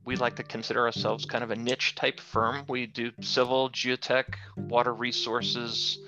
we 0.04 0.16
like 0.16 0.36
to 0.36 0.42
consider 0.42 0.84
ourselves 0.84 1.24
kind 1.24 1.42
of 1.42 1.50
a 1.50 1.56
niche 1.56 1.94
type 1.96 2.20
firm. 2.20 2.64
We 2.68 2.86
do 2.86 3.10
civil, 3.20 3.70
geotech, 3.70 4.34
water 4.56 4.92
resources, 4.92 5.98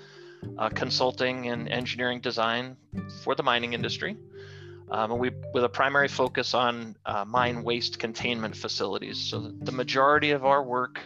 uh, 0.57 0.69
consulting, 0.69 1.49
and 1.49 1.67
engineering 1.67 2.21
design 2.21 2.77
for 3.23 3.35
the 3.35 3.43
mining 3.43 3.73
industry. 3.73 4.15
Um, 4.91 5.11
and 5.11 5.19
we, 5.19 5.31
with 5.53 5.63
a 5.63 5.69
primary 5.69 6.07
focus 6.07 6.53
on 6.53 6.95
uh, 7.05 7.25
mine 7.25 7.63
waste 7.63 7.99
containment 7.99 8.55
facilities. 8.55 9.17
So 9.17 9.51
the 9.61 9.71
majority 9.71 10.31
of 10.31 10.45
our 10.45 10.63
work 10.63 10.99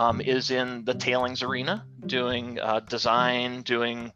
um, 0.00 0.22
is 0.22 0.50
in 0.50 0.82
the 0.86 0.94
tailings 0.94 1.42
arena, 1.42 1.84
doing 2.06 2.58
uh, 2.58 2.80
design, 2.80 3.60
doing 3.60 4.10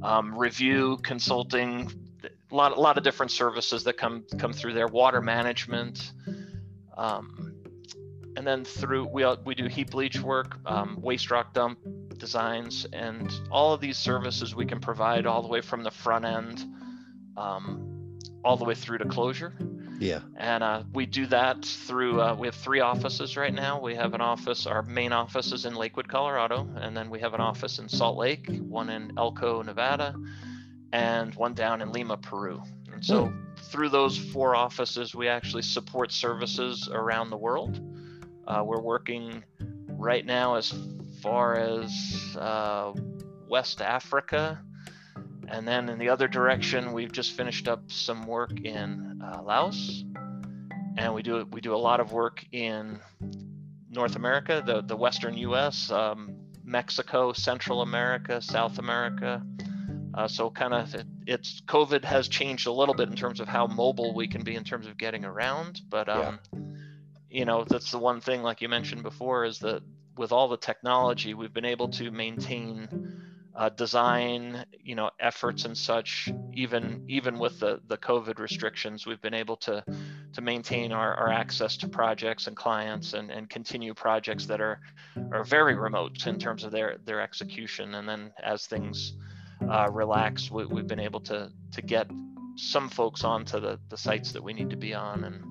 um, 0.00 0.38
review, 0.38 0.96
consulting, 1.02 1.90
a 2.52 2.54
lot, 2.54 2.70
a 2.70 2.80
lot 2.80 2.96
of 2.98 3.02
different 3.02 3.32
services 3.32 3.82
that 3.82 3.96
come 3.96 4.24
come 4.38 4.52
through 4.52 4.74
there. 4.74 4.86
Water 4.86 5.20
management, 5.20 6.12
um, 6.96 7.52
and 8.36 8.46
then 8.46 8.64
through 8.64 9.08
we 9.08 9.26
we 9.44 9.56
do 9.56 9.66
heap 9.66 9.92
leach 9.92 10.20
work, 10.20 10.56
um, 10.66 11.00
waste 11.02 11.32
rock 11.32 11.52
dump 11.52 11.80
designs, 12.16 12.86
and 12.92 13.28
all 13.50 13.74
of 13.74 13.80
these 13.80 13.98
services 13.98 14.54
we 14.54 14.64
can 14.64 14.78
provide 14.78 15.26
all 15.26 15.42
the 15.42 15.48
way 15.48 15.60
from 15.60 15.82
the 15.82 15.90
front 15.90 16.24
end, 16.24 16.64
um, 17.36 18.20
all 18.44 18.56
the 18.56 18.64
way 18.64 18.76
through 18.76 18.98
to 18.98 19.04
closure. 19.06 19.52
Yeah. 20.04 20.20
And 20.36 20.62
uh, 20.62 20.82
we 20.92 21.06
do 21.06 21.24
that 21.28 21.64
through, 21.64 22.20
uh, 22.20 22.34
we 22.34 22.46
have 22.46 22.54
three 22.54 22.80
offices 22.80 23.38
right 23.38 23.54
now. 23.54 23.80
We 23.80 23.94
have 23.94 24.12
an 24.12 24.20
office, 24.20 24.66
our 24.66 24.82
main 24.82 25.12
office 25.12 25.50
is 25.50 25.64
in 25.64 25.74
Lakewood, 25.74 26.08
Colorado. 26.08 26.68
And 26.76 26.94
then 26.94 27.08
we 27.08 27.20
have 27.20 27.32
an 27.32 27.40
office 27.40 27.78
in 27.78 27.88
Salt 27.88 28.18
Lake, 28.18 28.46
one 28.68 28.90
in 28.90 29.12
Elko, 29.16 29.62
Nevada, 29.62 30.14
and 30.92 31.34
one 31.36 31.54
down 31.54 31.80
in 31.80 31.90
Lima, 31.90 32.18
Peru. 32.18 32.62
And 32.92 33.02
so 33.02 33.32
through 33.56 33.88
those 33.88 34.18
four 34.18 34.54
offices, 34.54 35.14
we 35.14 35.26
actually 35.26 35.62
support 35.62 36.12
services 36.12 36.86
around 36.92 37.30
the 37.30 37.38
world. 37.38 37.80
Uh, 38.46 38.62
we're 38.62 38.82
working 38.82 39.42
right 39.88 40.26
now 40.26 40.56
as 40.56 40.74
far 41.22 41.56
as 41.56 42.36
uh, 42.38 42.92
West 43.48 43.80
Africa. 43.80 44.60
And 45.48 45.66
then 45.66 45.88
in 45.88 45.98
the 45.98 46.08
other 46.08 46.28
direction, 46.28 46.92
we've 46.92 47.12
just 47.12 47.32
finished 47.32 47.68
up 47.68 47.90
some 47.90 48.26
work 48.26 48.60
in 48.60 49.20
uh, 49.22 49.42
Laos, 49.42 50.04
and 50.96 51.14
we 51.14 51.22
do 51.22 51.46
we 51.50 51.60
do 51.60 51.74
a 51.74 51.76
lot 51.76 52.00
of 52.00 52.12
work 52.12 52.44
in 52.52 53.00
North 53.90 54.16
America, 54.16 54.62
the 54.64 54.82
the 54.82 54.96
Western 54.96 55.36
U.S., 55.38 55.90
um, 55.90 56.34
Mexico, 56.64 57.32
Central 57.32 57.82
America, 57.82 58.40
South 58.40 58.78
America. 58.78 59.42
Uh, 60.14 60.28
so 60.28 60.48
kind 60.48 60.72
of 60.72 60.94
it, 60.94 61.06
it's 61.26 61.60
COVID 61.62 62.04
has 62.04 62.28
changed 62.28 62.66
a 62.66 62.72
little 62.72 62.94
bit 62.94 63.08
in 63.08 63.16
terms 63.16 63.40
of 63.40 63.48
how 63.48 63.66
mobile 63.66 64.14
we 64.14 64.28
can 64.28 64.42
be 64.42 64.54
in 64.54 64.64
terms 64.64 64.86
of 64.86 64.96
getting 64.96 65.24
around, 65.24 65.80
but 65.88 66.08
um, 66.08 66.38
you 67.28 67.44
know 67.44 67.64
that's 67.64 67.90
the 67.90 67.98
one 67.98 68.20
thing, 68.20 68.42
like 68.42 68.62
you 68.62 68.68
mentioned 68.68 69.02
before, 69.02 69.44
is 69.44 69.58
that 69.60 69.82
with 70.16 70.30
all 70.30 70.48
the 70.48 70.56
technology, 70.56 71.34
we've 71.34 71.52
been 71.52 71.64
able 71.64 71.88
to 71.88 72.10
maintain 72.10 72.88
uh, 73.56 73.68
design, 73.68 74.64
you 74.80 74.94
know, 74.94 75.10
efforts 75.20 75.64
and 75.64 75.76
such. 75.76 76.30
Even 76.52 77.04
even 77.08 77.38
with 77.38 77.60
the 77.60 77.80
the 77.86 77.96
COVID 77.96 78.38
restrictions, 78.38 79.06
we've 79.06 79.20
been 79.20 79.34
able 79.34 79.56
to 79.58 79.84
to 80.32 80.40
maintain 80.40 80.92
our, 80.92 81.14
our 81.14 81.30
access 81.30 81.76
to 81.76 81.88
projects 81.88 82.46
and 82.46 82.56
clients 82.56 83.12
and, 83.14 83.30
and 83.30 83.48
continue 83.48 83.94
projects 83.94 84.46
that 84.46 84.60
are 84.60 84.80
are 85.32 85.44
very 85.44 85.74
remote 85.74 86.26
in 86.26 86.38
terms 86.38 86.64
of 86.64 86.72
their 86.72 86.98
their 87.04 87.20
execution. 87.20 87.94
And 87.94 88.08
then 88.08 88.32
as 88.42 88.66
things 88.66 89.14
uh, 89.68 89.88
relax, 89.90 90.50
we, 90.50 90.66
we've 90.66 90.88
been 90.88 91.00
able 91.00 91.20
to 91.20 91.50
to 91.72 91.82
get 91.82 92.10
some 92.56 92.88
folks 92.88 93.24
onto 93.24 93.60
the 93.60 93.78
the 93.88 93.96
sites 93.96 94.32
that 94.32 94.42
we 94.42 94.52
need 94.52 94.70
to 94.70 94.76
be 94.76 94.94
on 94.94 95.24
and 95.24 95.44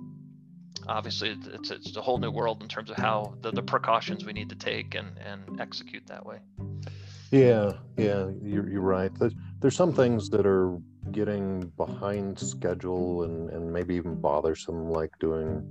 obviously 0.87 1.37
it's, 1.53 1.71
it's 1.71 1.95
a 1.95 2.01
whole 2.01 2.17
new 2.17 2.31
world 2.31 2.61
in 2.61 2.67
terms 2.67 2.89
of 2.89 2.97
how 2.97 3.33
the, 3.41 3.51
the 3.51 3.61
precautions 3.61 4.25
we 4.25 4.33
need 4.33 4.49
to 4.49 4.55
take 4.55 4.95
and, 4.95 5.17
and 5.17 5.61
execute 5.61 6.05
that 6.07 6.25
way. 6.25 6.39
Yeah, 7.33 7.73
yeah, 7.97 8.29
you're, 8.43 8.69
you're 8.69 8.81
right. 8.81 9.11
There's, 9.17 9.33
there's 9.59 9.75
some 9.75 9.91
things 9.91 10.29
that 10.29 10.45
are 10.45 10.77
getting 11.11 11.61
behind 11.77 12.37
schedule 12.37 13.23
and, 13.23 13.49
and 13.49 13.73
maybe 13.73 13.95
even 13.95 14.21
bothersome, 14.21 14.91
like 14.91 15.09
doing 15.19 15.65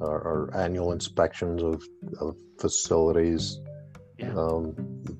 our, 0.00 0.26
our 0.26 0.56
annual 0.56 0.92
inspections 0.92 1.62
of, 1.62 1.84
of 2.18 2.34
facilities. 2.58 3.60
Yeah. 4.18 4.30
Um, 4.30 4.72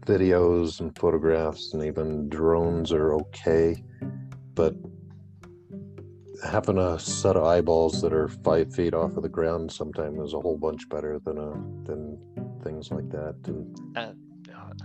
videos 0.07 0.81
and 0.81 0.97
photographs 0.99 1.75
and 1.75 1.85
even 1.85 2.31
drones 2.31 2.91
are 2.91 3.13
okay, 3.17 3.85
but 4.55 4.75
having 6.43 6.79
a 6.79 6.99
set 6.99 7.37
of 7.37 7.45
eyeballs 7.45 8.01
that 8.01 8.15
are 8.15 8.29
five 8.29 8.75
feet 8.75 8.95
off 8.95 9.15
of 9.15 9.23
the 9.23 9.29
ground 9.29 9.71
sometimes 9.71 10.21
is 10.21 10.33
a 10.33 10.41
whole 10.41 10.57
bunch 10.57 10.89
better 10.89 11.19
than 11.19 11.37
a 11.37 11.51
than 11.87 12.19
things 12.63 12.91
like 12.91 13.11
that. 13.11 13.37
And 13.45 13.79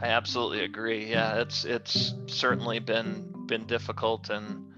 I 0.02 0.08
absolutely 0.08 0.64
agree. 0.64 1.10
Yeah, 1.10 1.42
it's 1.42 1.66
it's 1.66 2.14
certainly 2.28 2.80
been 2.80 3.46
been 3.46 3.66
difficult, 3.66 4.30
and 4.30 4.74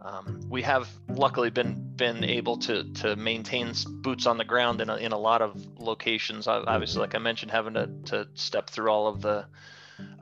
um, 0.00 0.40
we 0.48 0.62
have 0.62 0.88
luckily 1.08 1.50
been 1.50 1.92
been 1.96 2.24
able 2.24 2.58
to 2.58 2.84
to 2.94 3.16
maintain 3.16 3.72
boots 3.88 4.26
on 4.26 4.38
the 4.38 4.44
ground 4.44 4.80
in 4.80 4.88
a, 4.88 4.96
in 4.96 5.12
a 5.12 5.18
lot 5.18 5.42
of 5.42 5.78
locations. 5.78 6.46
Obviously, 6.46 7.00
like 7.00 7.14
I 7.14 7.18
mentioned, 7.18 7.52
having 7.52 7.74
to 7.74 7.88
to 8.06 8.28
step 8.34 8.70
through 8.70 8.90
all 8.90 9.06
of 9.06 9.20
the 9.20 9.46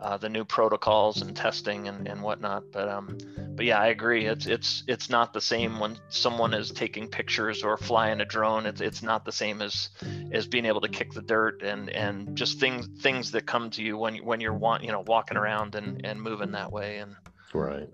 uh, 0.01 0.17
the 0.17 0.29
new 0.29 0.45
protocols 0.45 1.23
and 1.23 1.37
testing 1.37 1.89
and, 1.89 2.09
and 2.09 2.23
whatnot. 2.23 2.65
But 2.73 2.89
um, 2.89 3.19
but 3.55 3.65
yeah, 3.65 3.81
I 3.81 3.89
agree. 3.89 4.27
It's 4.27 4.47
it's 4.47 4.83
it's 4.89 5.09
not 5.09 5.33
the 5.33 5.41
same 5.41 5.79
when 5.79 5.99
someone 6.09 6.55
is 6.55 6.71
taking 6.71 7.09
pictures 7.09 7.63
or 7.63 7.77
flying 7.77 8.21
a 8.21 8.25
drone. 8.25 8.67
It's 8.67 8.81
it's 8.81 9.03
not 9.03 9.25
the 9.25 9.33
same 9.33 9.63
as 9.63 9.91
as 10.33 10.47
being 10.47 10.67
able 10.67 10.81
to 10.81 10.89
kick 10.89 11.13
the 11.13 11.23
dirt 11.23 11.63
and 11.63 11.89
and 11.91 12.37
just 12.37 12.59
things 12.59 12.89
things 13.01 13.31
that 13.33 13.47
come 13.47 13.71
to 13.71 13.83
you 13.83 13.97
when 13.97 14.17
when 14.17 14.41
you're 14.41 14.55
want 14.55 14.83
you 14.83 14.91
know 14.91 15.05
walking 15.07 15.37
around 15.37 15.75
and 15.75 16.05
and 16.05 16.21
moving 16.21 16.53
that 16.53 16.73
way. 16.73 16.99
And 16.99 17.15
right. 17.55 17.89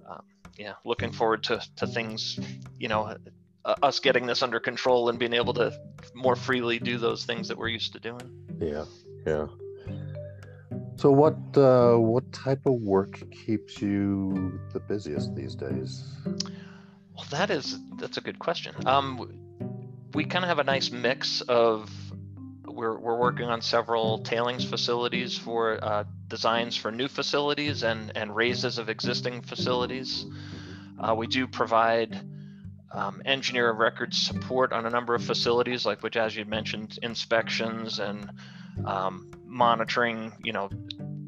yeah, 0.56 0.74
looking 0.84 1.12
forward 1.12 1.42
to 1.44 1.62
to 1.76 1.86
things, 1.86 2.38
you 2.78 2.88
know. 2.88 3.16
Uh, 3.64 3.74
us 3.82 3.98
getting 3.98 4.24
this 4.24 4.42
under 4.42 4.60
control 4.60 5.10
and 5.10 5.18
being 5.18 5.34
able 5.34 5.52
to 5.52 5.76
more 6.14 6.36
freely 6.36 6.78
do 6.78 6.96
those 6.96 7.26
things 7.26 7.48
that 7.48 7.58
we're 7.58 7.68
used 7.68 7.92
to 7.92 7.98
doing. 7.98 8.30
Yeah, 8.60 8.84
yeah. 9.26 9.46
So 10.98 11.12
what 11.12 11.36
uh, 11.56 11.94
what 11.96 12.32
type 12.32 12.66
of 12.66 12.74
work 12.74 13.22
keeps 13.30 13.80
you 13.80 14.60
the 14.72 14.80
busiest 14.80 15.34
these 15.34 15.54
days? 15.54 16.04
Well, 16.24 17.26
that 17.30 17.50
is 17.50 17.78
that's 17.98 18.16
a 18.16 18.20
good 18.20 18.38
question. 18.38 18.74
Um, 18.84 19.32
we 20.14 20.24
kind 20.24 20.44
of 20.44 20.48
have 20.48 20.58
a 20.58 20.64
nice 20.64 20.90
mix 20.90 21.40
of 21.42 21.90
we're 22.64 22.98
we're 22.98 23.18
working 23.18 23.46
on 23.46 23.62
several 23.62 24.18
tailings 24.18 24.64
facilities 24.64 25.38
for 25.38 25.78
uh, 25.82 26.04
designs 26.26 26.76
for 26.76 26.90
new 26.90 27.08
facilities 27.08 27.84
and 27.84 28.10
and 28.16 28.34
raises 28.34 28.78
of 28.78 28.88
existing 28.88 29.42
facilities. 29.42 30.26
Uh, 30.98 31.14
we 31.14 31.26
do 31.28 31.46
provide 31.46 32.20
um, 32.92 33.22
engineer 33.24 33.70
of 33.70 33.78
record 33.78 34.14
support 34.14 34.72
on 34.72 34.86
a 34.86 34.90
number 34.90 35.14
of 35.14 35.22
facilities, 35.22 35.84
like 35.86 36.02
which, 36.02 36.16
as 36.16 36.34
you 36.34 36.44
mentioned, 36.44 36.98
inspections 37.02 37.98
and 37.98 38.30
um, 38.84 39.30
monitoring. 39.44 40.32
You 40.42 40.52
know, 40.52 40.70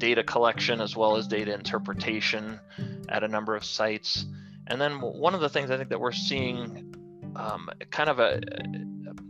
data 0.01 0.23
collection 0.23 0.81
as 0.81 0.95
well 0.95 1.15
as 1.15 1.27
data 1.27 1.53
interpretation 1.53 2.59
at 3.07 3.23
a 3.23 3.27
number 3.27 3.55
of 3.55 3.63
sites. 3.63 4.25
And 4.65 4.81
then 4.81 4.99
one 4.99 5.35
of 5.35 5.41
the 5.41 5.49
things 5.49 5.69
I 5.69 5.77
think 5.77 5.89
that 5.89 5.99
we're 5.99 6.11
seeing, 6.11 6.95
um, 7.35 7.69
kind 7.91 8.09
of 8.09 8.17
a, 8.19 8.41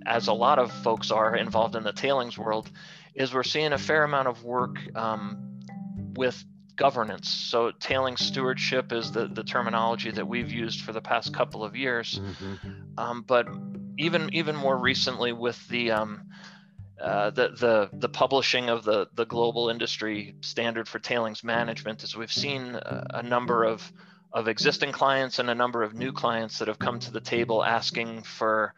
as 0.05 0.29
a 0.29 0.33
lot 0.33 0.59
of 0.59 0.71
folks 0.71 1.11
are 1.11 1.35
involved 1.35 1.75
in 1.75 1.83
the 1.83 1.91
tailings 1.91 2.37
world, 2.37 2.71
is 3.13 3.33
we're 3.33 3.43
seeing 3.43 3.73
a 3.73 3.77
fair 3.77 4.05
amount 4.05 4.29
of 4.29 4.45
work 4.45 4.77
um, 4.95 5.59
with 6.15 6.41
governance. 6.77 7.27
So 7.29 7.71
tailings 7.71 8.21
stewardship 8.21 8.93
is 8.93 9.11
the, 9.11 9.27
the 9.27 9.43
terminology 9.43 10.11
that 10.11 10.25
we've 10.25 10.53
used 10.53 10.81
for 10.85 10.93
the 10.93 11.01
past 11.01 11.33
couple 11.33 11.65
of 11.65 11.75
years. 11.75 12.21
Um, 12.97 13.23
but 13.27 13.49
even 13.97 14.29
even 14.33 14.55
more 14.55 14.77
recently 14.77 15.33
with 15.33 15.67
the 15.67 15.91
um, 15.91 16.21
uh, 17.01 17.29
the, 17.31 17.49
the 17.49 17.89
the 17.93 18.09
publishing 18.09 18.69
of 18.69 18.83
the 18.83 19.07
the 19.15 19.25
global 19.25 19.69
industry 19.69 20.35
standard 20.41 20.87
for 20.87 20.99
tailings 20.99 21.43
management 21.43 22.03
is 22.03 22.15
we've 22.15 22.31
seen 22.31 22.75
a, 22.75 23.07
a 23.15 23.23
number 23.23 23.63
of 23.63 23.91
of 24.33 24.47
existing 24.47 24.91
clients 24.91 25.39
and 25.39 25.49
a 25.49 25.55
number 25.55 25.83
of 25.83 25.93
new 25.93 26.11
clients 26.11 26.59
that 26.59 26.67
have 26.67 26.79
come 26.79 26.99
to 26.99 27.11
the 27.11 27.19
table 27.19 27.63
asking 27.63 28.23
for 28.23 28.73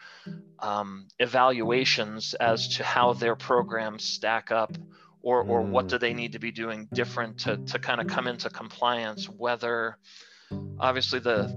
um, 0.60 1.08
evaluations 1.20 2.34
as 2.36 2.78
to 2.78 2.84
how 2.84 3.14
their 3.14 3.36
programs 3.36 4.04
stack 4.04 4.52
up 4.52 4.76
or, 5.22 5.42
or 5.44 5.62
what 5.62 5.86
Mm. 5.86 5.90
do 5.90 5.98
they 6.00 6.14
need 6.14 6.32
to 6.34 6.40
be 6.40 6.52
doing 6.52 6.88
different 6.94 7.38
to, 7.40 7.58
to 7.58 7.80
kind 7.80 8.02
of 8.02 8.08
come 8.08 8.28
into 8.28 8.50
compliance 8.50 9.30
whether 9.30 9.98
obviously 10.80 11.20
the 11.20 11.54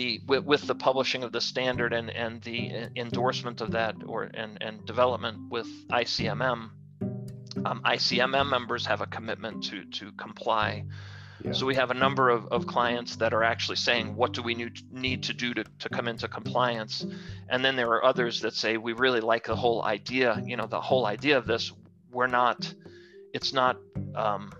the 0.00 0.20
with, 0.30 0.44
with 0.52 0.62
the 0.70 0.78
publishing 0.88 1.22
of 1.26 1.30
the 1.36 1.40
standard 1.52 1.92
and 1.98 2.08
and 2.24 2.34
the 2.48 2.58
endorsement 3.04 3.58
of 3.64 3.68
that 3.78 3.94
or 4.12 4.18
and 4.42 4.52
and 4.66 4.74
development 4.92 5.36
with 5.56 5.68
ICMM 6.02 6.60
um, 7.68 7.78
ICMM 7.94 8.48
members 8.56 8.82
have 8.86 9.00
a 9.06 9.08
commitment 9.16 9.56
to 9.68 9.78
to 9.98 10.04
comply 10.24 10.70
Yeah. 11.44 11.52
so 11.52 11.62
we 11.70 11.74
have 11.82 11.90
a 11.90 11.98
number 12.06 12.24
of, 12.36 12.42
of 12.56 12.66
clients 12.76 13.16
that 13.16 13.32
are 13.32 13.44
actually 13.52 13.76
saying, 13.88 14.06
what 14.20 14.30
do 14.36 14.42
we 14.48 14.54
need, 14.54 14.74
need 14.92 15.20
to 15.28 15.32
do 15.32 15.48
to, 15.54 15.64
to 15.84 15.88
come 15.96 16.06
into 16.12 16.28
compliance? 16.28 16.94
And 17.52 17.64
then 17.64 17.74
there 17.76 17.90
are 17.94 18.02
others 18.12 18.34
that 18.42 18.54
say, 18.54 18.76
we 18.76 18.92
really 18.92 19.22
like 19.32 19.44
the 19.46 19.56
whole 19.64 19.80
idea, 19.96 20.28
you 20.50 20.56
know, 20.58 20.68
the 20.78 20.84
whole 20.90 21.04
idea 21.16 21.36
of 21.38 21.46
this. 21.46 21.72
We're 22.16 22.32
not, 22.42 22.58
it's 23.32 23.52
not 23.60 23.74
um, 24.14 24.52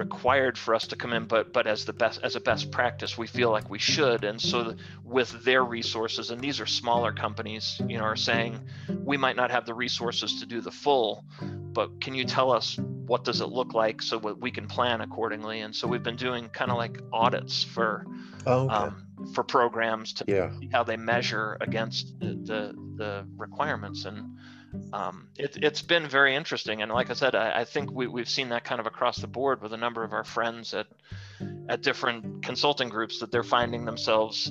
required 0.00 0.56
for 0.58 0.74
us 0.74 0.86
to 0.88 0.96
come 0.96 1.12
in, 1.12 1.26
but 1.26 1.52
but 1.52 1.66
as 1.66 1.84
the 1.84 1.92
best 1.92 2.20
as 2.24 2.34
a 2.34 2.40
best 2.40 2.72
practice, 2.72 3.18
we 3.18 3.26
feel 3.26 3.50
like 3.50 3.70
we 3.70 3.78
should. 3.78 4.24
And 4.24 4.40
so 4.40 4.74
with 5.04 5.30
their 5.44 5.62
resources, 5.62 6.30
and 6.30 6.40
these 6.40 6.58
are 6.60 6.66
smaller 6.66 7.12
companies, 7.12 7.80
you 7.86 7.98
know, 7.98 8.04
are 8.04 8.16
saying 8.16 8.58
we 9.04 9.16
might 9.16 9.36
not 9.36 9.50
have 9.50 9.66
the 9.66 9.74
resources 9.74 10.40
to 10.40 10.46
do 10.46 10.60
the 10.60 10.70
full, 10.70 11.24
but 11.72 12.00
can 12.00 12.14
you 12.14 12.24
tell 12.24 12.50
us 12.50 12.78
what 13.06 13.24
does 13.24 13.40
it 13.40 13.48
look 13.48 13.74
like 13.74 14.00
so 14.02 14.18
that 14.18 14.40
we 14.40 14.50
can 14.50 14.66
plan 14.66 15.00
accordingly? 15.02 15.60
And 15.60 15.74
so 15.76 15.86
we've 15.86 16.02
been 16.02 16.16
doing 16.16 16.48
kind 16.48 16.70
of 16.70 16.76
like 16.78 16.98
audits 17.12 17.62
for 17.62 18.06
Oh, 18.46 18.64
okay. 18.64 18.74
um, 18.74 19.06
for 19.34 19.44
programs 19.44 20.14
to 20.14 20.24
yeah. 20.26 20.50
see 20.58 20.70
how 20.72 20.82
they 20.82 20.96
measure 20.96 21.58
against 21.60 22.18
the 22.20 22.28
the, 22.50 22.74
the 22.96 23.26
requirements 23.36 24.06
and 24.06 24.38
um, 24.92 25.28
it, 25.36 25.56
it's 25.62 25.82
been 25.82 26.08
very 26.08 26.34
interesting 26.34 26.82
and 26.82 26.90
like 26.90 27.10
i 27.10 27.12
said 27.12 27.34
I, 27.34 27.60
I 27.60 27.64
think 27.64 27.90
we, 27.90 28.06
we've 28.06 28.28
seen 28.28 28.50
that 28.50 28.64
kind 28.64 28.80
of 28.80 28.86
across 28.86 29.18
the 29.18 29.26
board 29.26 29.62
with 29.62 29.72
a 29.72 29.76
number 29.76 30.04
of 30.04 30.12
our 30.12 30.24
friends 30.24 30.74
at 30.74 30.86
at 31.68 31.82
different 31.82 32.42
consulting 32.42 32.88
groups 32.88 33.20
that 33.20 33.30
they're 33.30 33.42
finding 33.42 33.84
themselves 33.84 34.50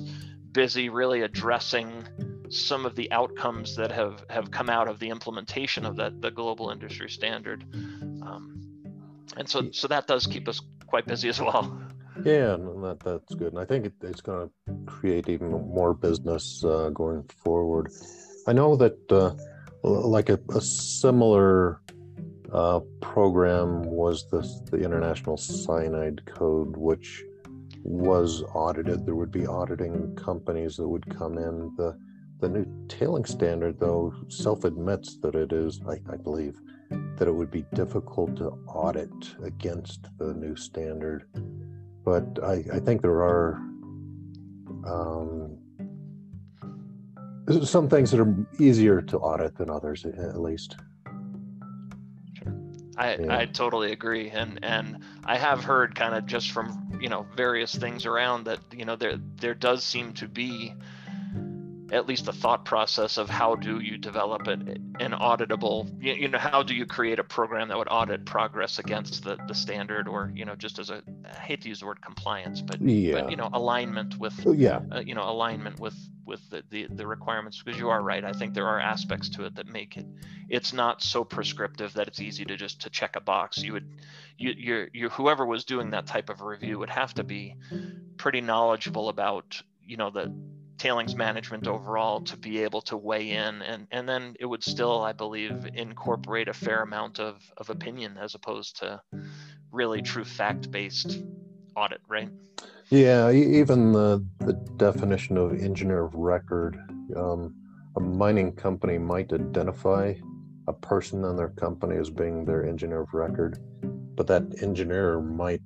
busy 0.52 0.88
really 0.88 1.22
addressing 1.22 2.04
some 2.48 2.84
of 2.84 2.96
the 2.96 3.10
outcomes 3.12 3.76
that 3.76 3.92
have 3.92 4.24
have 4.28 4.50
come 4.50 4.68
out 4.68 4.88
of 4.88 4.98
the 4.98 5.08
implementation 5.08 5.84
of 5.86 5.96
that 5.96 6.20
the 6.20 6.30
global 6.30 6.70
industry 6.70 7.08
standard 7.08 7.64
um, 8.22 8.60
and 9.36 9.48
so 9.48 9.70
so 9.70 9.88
that 9.88 10.06
does 10.06 10.26
keep 10.26 10.48
us 10.48 10.60
quite 10.86 11.06
busy 11.06 11.28
as 11.28 11.40
well 11.40 11.80
Yeah, 12.24 12.56
that 12.82 12.98
that's 13.02 13.34
good. 13.34 13.52
And 13.52 13.58
I 13.58 13.64
think 13.64 13.86
it, 13.86 13.94
it's 14.02 14.20
going 14.20 14.48
to 14.48 14.74
create 14.86 15.28
even 15.28 15.50
more 15.50 15.94
business 15.94 16.62
uh, 16.64 16.90
going 16.90 17.24
forward. 17.42 17.90
I 18.46 18.52
know 18.52 18.76
that 18.76 19.12
uh, 19.12 19.34
like 19.82 20.28
a, 20.28 20.38
a 20.54 20.60
similar 20.60 21.80
uh, 22.52 22.80
program 23.00 23.84
was 23.84 24.28
this 24.30 24.60
the 24.70 24.78
International 24.78 25.36
Cyanide 25.36 26.24
Code, 26.26 26.76
which 26.76 27.24
was 27.82 28.42
audited. 28.54 29.06
There 29.06 29.14
would 29.14 29.32
be 29.32 29.46
auditing 29.46 30.14
companies 30.16 30.76
that 30.76 30.88
would 30.88 31.08
come 31.16 31.38
in. 31.38 31.74
The 31.76 31.98
the 32.40 32.48
new 32.48 32.66
tailing 32.88 33.26
standard, 33.26 33.78
though, 33.78 34.14
self 34.28 34.64
admits 34.64 35.18
that 35.18 35.34
it 35.34 35.52
is, 35.52 35.80
I, 35.86 36.00
I 36.10 36.16
believe, 36.16 36.58
that 37.16 37.28
it 37.28 37.34
would 37.34 37.50
be 37.50 37.66
difficult 37.74 38.36
to 38.36 38.48
audit 38.66 39.10
against 39.42 40.08
the 40.18 40.32
new 40.32 40.56
standard 40.56 41.26
but 42.04 42.42
I, 42.42 42.64
I 42.72 42.78
think 42.80 43.02
there 43.02 43.22
are 43.22 43.56
um, 44.86 45.58
some 47.50 47.88
things 47.88 48.10
that 48.10 48.20
are 48.20 48.34
easier 48.58 49.00
to 49.02 49.18
audit 49.18 49.56
than 49.56 49.70
others, 49.70 50.04
at 50.04 50.40
least. 50.40 50.76
I, 52.96 53.16
Yeah. 53.16 53.38
I 53.38 53.46
totally 53.46 53.92
agree 53.92 54.28
and 54.28 54.58
and 54.62 54.98
I 55.24 55.38
have 55.38 55.64
heard 55.64 55.94
kind 55.94 56.14
of 56.14 56.26
just 56.26 56.50
from 56.50 56.98
you 57.00 57.08
know 57.08 57.26
various 57.34 57.74
things 57.74 58.04
around 58.04 58.44
that 58.44 58.60
you 58.72 58.84
know 58.84 58.94
there 58.94 59.16
there 59.36 59.54
does 59.54 59.82
seem 59.82 60.12
to 60.14 60.28
be 60.28 60.74
at 61.92 62.06
least 62.06 62.24
the 62.26 62.32
thought 62.32 62.64
process 62.64 63.18
of 63.18 63.28
how 63.28 63.54
do 63.56 63.80
you 63.80 63.98
develop 63.98 64.46
an, 64.46 64.94
an 65.00 65.12
auditable 65.12 65.90
you, 66.02 66.12
you 66.14 66.28
know 66.28 66.38
how 66.38 66.62
do 66.62 66.74
you 66.74 66.86
create 66.86 67.18
a 67.18 67.24
program 67.24 67.68
that 67.68 67.76
would 67.78 67.88
audit 67.90 68.24
progress 68.24 68.78
against 68.78 69.24
the, 69.24 69.36
the 69.48 69.54
standard 69.54 70.06
or 70.08 70.32
you 70.34 70.44
know 70.44 70.54
just 70.54 70.78
as 70.78 70.90
a 70.90 71.02
I 71.24 71.38
hate 71.40 71.62
to 71.62 71.68
use 71.68 71.80
the 71.80 71.86
word 71.86 72.00
compliance 72.02 72.60
but 72.62 72.80
Yeah. 72.80 73.22
but 73.22 73.30
you 73.30 73.36
know 73.36 73.48
alignment 73.52 74.18
with 74.18 74.34
Oh, 74.46 74.52
yeah. 74.52 74.80
uh, 74.92 75.00
you 75.00 75.14
know 75.14 75.28
alignment 75.28 75.80
with 75.80 75.94
with 76.26 76.48
the, 76.50 76.62
the 76.70 76.86
the 76.90 77.06
requirements 77.06 77.60
because 77.62 77.78
you 77.80 77.88
are 77.88 78.00
right 78.02 78.24
i 78.24 78.32
think 78.32 78.54
there 78.54 78.66
are 78.68 78.78
aspects 78.78 79.28
to 79.30 79.44
it 79.46 79.54
that 79.56 79.66
make 79.66 79.96
it 79.96 80.06
it's 80.48 80.72
not 80.72 81.02
so 81.02 81.24
prescriptive 81.24 81.92
that 81.94 82.06
it's 82.06 82.20
easy 82.20 82.44
to 82.44 82.56
just 82.56 82.80
to 82.82 82.90
check 82.90 83.16
a 83.16 83.20
box 83.20 83.58
you 83.62 83.72
would 83.72 83.88
you 84.38 84.52
you 84.56 84.86
you 84.92 85.08
whoever 85.08 85.44
was 85.44 85.64
doing 85.64 85.90
that 85.90 86.06
type 86.06 86.28
of 86.30 86.40
review 86.40 86.78
would 86.78 86.90
have 86.90 87.12
to 87.14 87.24
be 87.24 87.56
pretty 88.16 88.40
knowledgeable 88.40 89.08
about 89.08 89.60
you 89.84 89.96
know 89.96 90.10
the 90.10 90.32
tailings 90.80 91.14
management 91.14 91.66
overall 91.66 92.22
to 92.22 92.36
be 92.38 92.62
able 92.62 92.80
to 92.80 92.96
weigh 92.96 93.30
in 93.30 93.60
and 93.62 93.86
and 93.90 94.08
then 94.08 94.34
it 94.40 94.46
would 94.46 94.64
still 94.64 95.02
i 95.02 95.12
believe 95.12 95.68
incorporate 95.74 96.48
a 96.48 96.54
fair 96.54 96.82
amount 96.82 97.20
of 97.20 97.36
of 97.58 97.68
opinion 97.68 98.16
as 98.18 98.34
opposed 98.34 98.78
to 98.78 98.98
really 99.72 100.00
true 100.00 100.24
fact 100.24 100.70
based 100.70 101.22
audit 101.76 102.00
right? 102.08 102.28
Yeah, 102.90 103.30
even 103.30 103.92
the, 103.92 104.24
the 104.40 104.54
definition 104.76 105.36
of 105.36 105.52
engineer 105.62 106.04
of 106.04 106.14
record, 106.14 106.76
um, 107.16 107.54
a 107.96 108.00
mining 108.00 108.52
company 108.52 108.98
might 108.98 109.32
identify 109.32 110.14
a 110.66 110.72
person 110.72 111.24
in 111.24 111.36
their 111.36 111.50
company 111.50 111.96
as 111.96 112.10
being 112.10 112.44
their 112.44 112.66
engineer 112.66 113.02
of 113.02 113.14
record, 113.14 113.58
but 114.16 114.26
that 114.26 114.42
engineer 114.60 115.20
might 115.20 115.62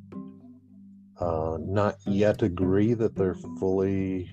uh, 1.18 1.56
not 1.60 1.96
yet 2.06 2.42
agree 2.42 2.92
that 2.92 3.16
they're 3.16 3.40
fully 3.58 4.30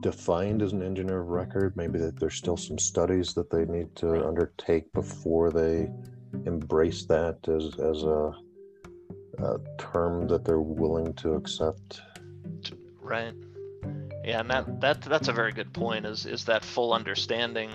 defined 0.00 0.62
as 0.62 0.72
an 0.72 0.82
engineer 0.82 1.20
of 1.20 1.28
record. 1.28 1.76
Maybe 1.76 1.98
that 1.98 2.18
there's 2.18 2.34
still 2.34 2.56
some 2.56 2.78
studies 2.78 3.34
that 3.34 3.50
they 3.50 3.64
need 3.64 3.94
to 3.96 4.08
Right. 4.08 4.24
undertake 4.24 4.92
before 4.92 5.50
they 5.50 5.90
embrace 6.44 7.04
that 7.06 7.48
as, 7.48 7.78
as 7.78 8.02
a 8.02 8.32
a 9.38 9.58
term 9.78 10.26
that 10.28 10.44
they're 10.44 10.60
willing 10.60 11.12
to 11.14 11.34
accept. 11.34 12.00
Right. 13.00 13.34
Yeah, 14.24 14.40
and 14.40 14.50
that, 14.50 14.80
that 14.80 15.02
that's 15.02 15.28
a 15.28 15.32
very 15.32 15.52
good 15.52 15.72
point. 15.72 16.06
Is 16.06 16.26
is 16.26 16.44
that 16.46 16.64
full 16.64 16.92
understanding 16.92 17.70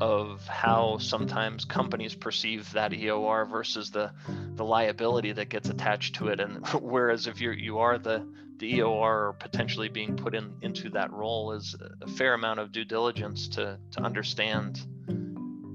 of 0.00 0.46
how 0.46 0.98
sometimes 0.98 1.64
companies 1.64 2.14
perceive 2.14 2.70
that 2.72 2.92
EOR 2.92 3.48
versus 3.48 3.90
the 3.90 4.10
the 4.56 4.64
liability 4.64 5.32
that 5.32 5.48
gets 5.48 5.70
attached 5.70 6.16
to 6.16 6.28
it, 6.28 6.40
and 6.40 6.66
whereas 6.80 7.26
if 7.26 7.40
you 7.40 7.52
you 7.52 7.78
are 7.78 7.98
the 7.98 8.26
the 8.60 8.74
EOR 8.74 8.88
or 8.88 9.36
potentially 9.38 9.88
being 9.88 10.16
put 10.16 10.34
in 10.34 10.52
into 10.62 10.90
that 10.90 11.10
role 11.12 11.52
is 11.52 11.74
a 12.02 12.06
fair 12.06 12.34
amount 12.34 12.60
of 12.60 12.70
due 12.70 12.84
diligence 12.84 13.48
to 13.48 13.78
to 13.90 14.00
understand 14.02 14.82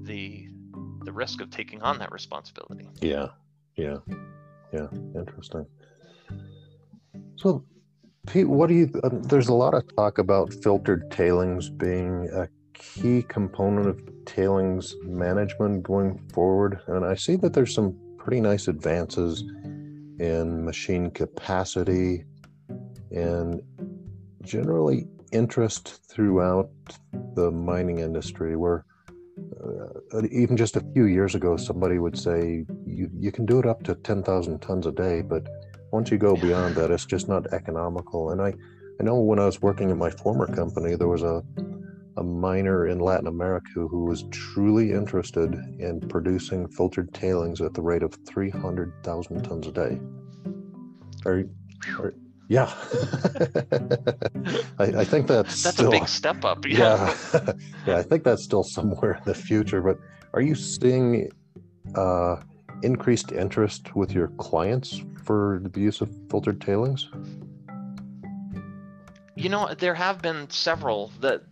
the 0.04 0.48
the 1.04 1.12
risk 1.12 1.40
of 1.40 1.50
taking 1.50 1.82
on 1.82 1.98
that 1.98 2.10
responsibility. 2.12 2.88
Yeah, 3.00 3.28
yeah, 3.76 3.98
yeah. 4.72 4.86
Interesting. 5.14 5.66
So, 7.36 7.64
Pete, 8.26 8.48
what 8.48 8.68
do 8.68 8.74
you? 8.74 8.90
Uh, 9.02 9.10
there's 9.12 9.48
a 9.48 9.54
lot 9.54 9.74
of 9.74 9.82
talk 9.96 10.18
about 10.18 10.54
filtered 10.54 11.10
tailings 11.10 11.68
being 11.68 12.28
a 12.32 12.48
key 12.74 13.24
component 13.28 13.88
of 13.88 14.00
tailings 14.26 14.94
management 15.02 15.82
going 15.82 16.18
forward, 16.32 16.80
and 16.86 17.04
I 17.04 17.16
see 17.16 17.34
that 17.36 17.52
there's 17.52 17.74
some 17.74 17.98
pretty 18.16 18.40
nice 18.40 18.68
advances 18.68 19.42
in 20.18 20.64
machine 20.64 21.10
capacity 21.10 22.24
and 23.10 23.62
generally 24.42 25.06
interest 25.32 26.00
throughout 26.08 26.70
the 27.34 27.50
mining 27.50 27.98
industry 27.98 28.56
where 28.56 28.84
uh, 29.62 30.22
even 30.30 30.56
just 30.56 30.76
a 30.76 30.84
few 30.94 31.04
years 31.04 31.34
ago 31.34 31.56
somebody 31.56 31.98
would 31.98 32.16
say 32.16 32.64
you, 32.86 33.10
you 33.18 33.32
can 33.32 33.44
do 33.44 33.58
it 33.58 33.66
up 33.66 33.82
to 33.82 33.94
10,000 33.94 34.58
tons 34.60 34.86
a 34.86 34.92
day 34.92 35.20
but 35.20 35.46
once 35.92 36.10
you 36.10 36.18
go 36.18 36.36
beyond 36.36 36.74
that 36.74 36.90
it's 36.90 37.04
just 37.04 37.28
not 37.28 37.52
economical 37.52 38.30
and 38.30 38.40
I, 38.40 38.54
I 39.00 39.02
know 39.02 39.20
when 39.20 39.38
I 39.38 39.44
was 39.44 39.60
working 39.60 39.90
at 39.90 39.96
my 39.96 40.10
former 40.10 40.46
company 40.46 40.94
there 40.94 41.08
was 41.08 41.22
a 41.22 41.42
a 42.16 42.22
miner 42.22 42.86
in 42.86 42.98
Latin 42.98 43.26
America 43.26 43.86
who 43.86 44.04
was 44.04 44.24
truly 44.30 44.92
interested 44.92 45.54
in 45.78 46.00
producing 46.08 46.66
filtered 46.68 47.12
tailings 47.12 47.60
at 47.60 47.74
the 47.74 47.82
rate 47.82 48.02
of 48.02 48.16
300,000 48.26 49.42
tons 49.42 49.66
a 49.66 49.72
day. 49.72 50.00
Are, 51.26 51.44
are 51.98 52.14
yeah. 52.48 52.66
I, 54.78 54.84
I 54.84 55.04
think 55.04 55.26
that's 55.26 55.62
That's 55.62 55.76
still, 55.76 55.88
a 55.88 55.90
big 55.90 56.08
step 56.08 56.44
up. 56.44 56.64
Yeah. 56.64 57.14
yeah. 57.34 57.52
yeah, 57.86 57.96
I 57.96 58.02
think 58.02 58.24
that's 58.24 58.44
still 58.44 58.62
somewhere 58.62 59.14
in 59.14 59.22
the 59.24 59.34
future. 59.34 59.82
But 59.82 59.98
are 60.32 60.40
you 60.40 60.54
seeing 60.54 61.30
uh, 61.94 62.36
increased 62.82 63.32
interest 63.32 63.96
with 63.96 64.12
your 64.12 64.28
clients 64.38 65.02
for 65.24 65.60
the 65.64 65.80
use 65.80 66.00
of 66.00 66.10
filtered 66.30 66.60
tailings? 66.60 67.08
You 69.34 69.48
know, 69.48 69.74
there 69.74 69.94
have 69.94 70.22
been 70.22 70.48
several 70.48 71.10
that 71.20 71.42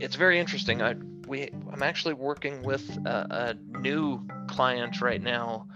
it's 0.00 0.16
very 0.16 0.38
interesting. 0.40 0.82
I 0.82 0.94
we 1.28 1.50
I'm 1.72 1.82
actually 1.82 2.14
working 2.14 2.62
with 2.62 2.88
a, 3.06 3.54
a 3.54 3.78
new 3.80 4.26
client 4.48 5.00
right 5.00 5.22
now, 5.22 5.68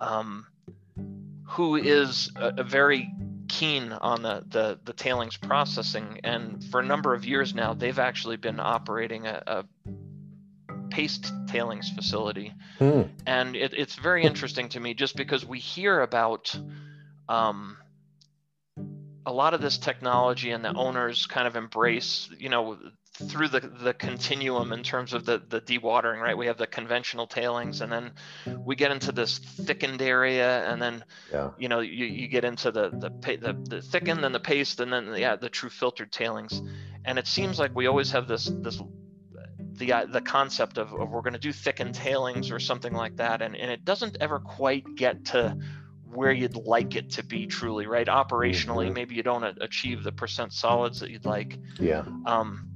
um, 0.00 0.46
who 1.44 1.76
is 1.76 2.30
a, 2.36 2.54
a 2.58 2.64
very 2.64 3.10
keen 3.50 3.92
on 3.92 4.22
the, 4.22 4.44
the 4.48 4.78
the 4.84 4.92
tailings 4.92 5.36
processing, 5.36 6.20
and 6.24 6.62
for 6.70 6.80
a 6.80 6.84
number 6.84 7.12
of 7.12 7.24
years 7.24 7.54
now, 7.54 7.74
they've 7.74 7.98
actually 7.98 8.36
been 8.36 8.60
operating 8.60 9.26
a, 9.26 9.42
a 9.46 9.64
paste 10.90 11.32
tailings 11.46 11.90
facility, 11.90 12.54
Hmm. 12.78 13.02
and 13.26 13.56
it, 13.56 13.74
it's 13.74 13.96
very 13.96 14.22
interesting 14.24 14.68
to 14.70 14.80
me 14.80 14.94
just 14.94 15.16
because 15.16 15.44
we 15.44 15.58
hear 15.58 16.00
about. 16.00 16.56
Um, 17.28 17.76
a 19.26 19.32
lot 19.32 19.52
of 19.52 19.60
this 19.60 19.76
technology 19.76 20.50
and 20.50 20.64
the 20.64 20.72
owners 20.74 21.26
kind 21.26 21.46
of 21.46 21.54
embrace, 21.54 22.30
you 22.38 22.48
know, 22.48 22.78
through 23.12 23.48
the 23.48 23.60
the 23.60 23.94
continuum 23.94 24.72
in 24.72 24.82
terms 24.82 25.12
of 25.12 25.24
the 25.24 25.42
the 25.48 25.60
dewatering, 25.60 26.20
right? 26.20 26.36
We 26.36 26.46
have 26.46 26.58
the 26.58 26.66
conventional 26.66 27.26
tailings, 27.26 27.80
and 27.80 27.90
then 27.92 28.12
we 28.64 28.76
get 28.76 28.90
into 28.90 29.12
this 29.12 29.38
thickened 29.38 30.00
area, 30.02 30.70
and 30.70 30.80
then 30.80 31.04
Yeah. 31.32 31.50
you 31.58 31.68
know 31.68 31.80
you, 31.80 32.06
you 32.06 32.28
get 32.28 32.44
into 32.44 32.70
the 32.70 32.90
the, 32.90 33.10
the 33.36 33.52
the 33.68 33.82
thickened, 33.82 34.24
and 34.24 34.34
the 34.34 34.40
paste, 34.40 34.80
and 34.80 34.92
then 34.92 35.14
yeah 35.16 35.36
the 35.36 35.48
true 35.48 35.70
filtered 35.70 36.12
tailings, 36.12 36.62
and 37.04 37.18
it 37.18 37.26
seems 37.26 37.58
like 37.58 37.74
we 37.74 37.86
always 37.86 38.10
have 38.12 38.28
this 38.28 38.50
this 38.62 38.80
the 39.72 39.92
uh, 39.92 40.06
the 40.06 40.20
concept 40.20 40.78
of, 40.78 40.92
of 40.94 41.10
we're 41.10 41.22
going 41.22 41.32
to 41.32 41.38
do 41.38 41.52
thickened 41.52 41.94
tailings 41.94 42.50
or 42.50 42.58
something 42.58 42.92
like 42.92 43.16
that, 43.16 43.42
and 43.42 43.56
and 43.56 43.70
it 43.70 43.84
doesn't 43.84 44.16
ever 44.20 44.38
quite 44.38 44.84
get 44.96 45.24
to 45.26 45.56
where 46.04 46.32
you'd 46.32 46.56
like 46.56 46.96
it 46.96 47.08
to 47.10 47.22
be 47.22 47.46
truly 47.46 47.86
right 47.86 48.08
operationally 48.08 48.88
Mhm. 48.90 48.94
maybe 48.94 49.14
you 49.14 49.22
don't 49.22 49.44
achieve 49.60 50.02
the 50.02 50.10
percent 50.10 50.52
solids 50.52 50.98
that 50.98 51.10
you'd 51.10 51.24
like 51.24 51.56
Yeah. 51.78 52.02
um, 52.26 52.66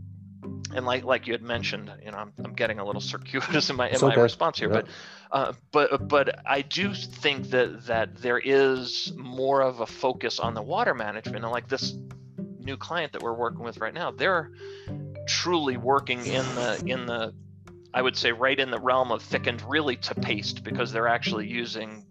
and 0.74 0.86
like 0.86 1.04
like 1.04 1.26
you 1.26 1.32
had 1.32 1.42
mentioned, 1.42 1.90
you 2.04 2.10
know, 2.10 2.18
I'm, 2.18 2.32
I'm 2.44 2.54
getting 2.54 2.78
a 2.78 2.84
little 2.84 3.00
circuitous 3.00 3.70
in 3.70 3.76
my 3.76 3.88
in 3.88 4.00
my 4.00 4.14
response 4.14 4.58
here, 4.58 4.68
Yeah. 4.68 4.82
but 4.82 4.88
uh, 5.30 5.52
but 5.72 6.08
but 6.08 6.38
I 6.46 6.62
do 6.62 6.94
think 6.94 7.50
that 7.50 7.86
that 7.86 8.16
there 8.16 8.38
is 8.38 9.12
more 9.16 9.62
of 9.62 9.80
a 9.80 9.86
focus 9.86 10.38
on 10.38 10.54
the 10.54 10.62
water 10.62 10.94
management, 10.94 11.44
and 11.44 11.52
like 11.52 11.68
this 11.68 11.94
new 12.58 12.76
client 12.76 13.12
that 13.12 13.22
we're 13.22 13.34
working 13.34 13.62
with 13.62 13.78
right 13.78 13.94
now, 13.94 14.10
they're 14.10 14.50
truly 15.26 15.76
working 15.76 16.26
in 16.26 16.54
the 16.54 16.82
in 16.86 17.06
the 17.06 17.34
I 17.92 18.02
would 18.02 18.16
say 18.16 18.32
right 18.32 18.58
in 18.58 18.70
the 18.70 18.80
realm 18.80 19.12
of 19.12 19.22
thickened 19.22 19.62
really 19.68 19.96
to 19.96 20.14
paste 20.14 20.64
because 20.64 20.92
they're 20.92 21.08
actually 21.08 21.46
using 21.46 22.04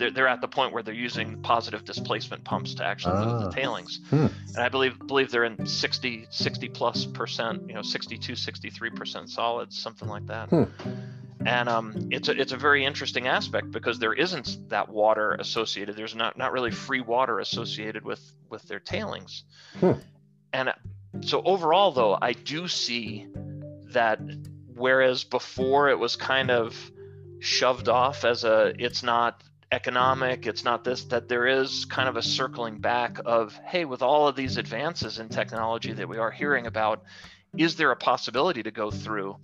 they're, 0.00 0.10
they're 0.10 0.28
at 0.28 0.40
the 0.40 0.48
point 0.48 0.72
where 0.72 0.82
they're 0.82 0.94
using 1.08 1.40
positive 1.42 1.84
displacement 1.84 2.42
pumps 2.42 2.74
to 2.74 2.84
actually 2.84 3.14
move 3.24 3.34
Ah. 3.42 3.48
the 3.48 3.52
tailings 3.52 4.00
Hmm. 4.10 4.26
and 4.54 4.58
i 4.58 4.68
believe 4.68 4.98
believe 5.06 5.30
they're 5.30 5.44
in 5.44 5.64
60 5.66 6.26
60 6.30 6.68
plus 6.70 7.04
percent 7.06 7.68
you 7.68 7.74
know 7.74 7.82
62 7.82 8.34
63 8.34 8.90
percent 8.90 9.28
solids 9.30 9.78
something 9.80 10.08
like 10.08 10.26
that 10.26 10.48
Hmm. 10.48 10.64
and 11.46 11.68
um, 11.68 11.94
it's 12.10 12.28
a, 12.28 12.32
it's 12.40 12.52
a 12.52 12.56
very 12.56 12.84
interesting 12.84 13.26
aspect 13.28 13.70
because 13.70 13.98
there 13.98 14.12
isn't 14.12 14.68
that 14.68 14.88
water 14.88 15.36
associated 15.38 15.94
there's 15.96 16.16
not 16.16 16.36
not 16.36 16.50
really 16.52 16.70
free 16.72 17.00
water 17.00 17.38
associated 17.38 18.04
with 18.04 18.20
with 18.48 18.62
their 18.64 18.80
tailings 18.80 19.44
Hmm. 19.80 19.92
and 20.52 20.68
uh, 20.70 20.72
so 21.20 21.42
overall 21.44 21.92
though 21.92 22.18
i 22.20 22.32
do 22.32 22.66
see 22.68 23.26
that 23.92 24.18
whereas 24.74 25.24
before 25.24 25.88
it 25.90 25.98
was 25.98 26.16
kind 26.16 26.50
of 26.50 26.74
shoved 27.40 27.88
off 27.88 28.24
as 28.24 28.44
a 28.44 28.72
it's 28.78 29.02
not 29.02 29.42
economic 29.72 30.46
it's 30.46 30.64
not 30.64 30.82
this 30.82 31.04
that 31.04 31.28
there 31.28 31.46
is 31.46 31.84
kind 31.84 32.08
of 32.08 32.16
a 32.16 32.22
circling 32.22 32.78
back 32.78 33.18
of 33.24 33.54
hey 33.64 33.84
with 33.84 34.02
all 34.02 34.26
of 34.26 34.34
these 34.34 34.56
advances 34.56 35.18
in 35.18 35.28
technology 35.28 35.92
that 35.92 36.08
we 36.08 36.18
are 36.18 36.30
hearing 36.30 36.66
about 36.66 37.04
is 37.56 37.76
there 37.76 37.90
a 37.90 37.96
possibility 37.96 38.62
to 38.62 38.70
go 38.70 38.90
through? 38.90 39.36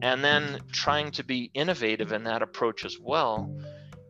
And 0.00 0.24
then 0.24 0.60
trying 0.72 1.10
to 1.12 1.24
be 1.24 1.50
innovative 1.54 2.12
in 2.12 2.24
that 2.24 2.42
approach 2.42 2.84
as 2.84 2.98
well 2.98 3.54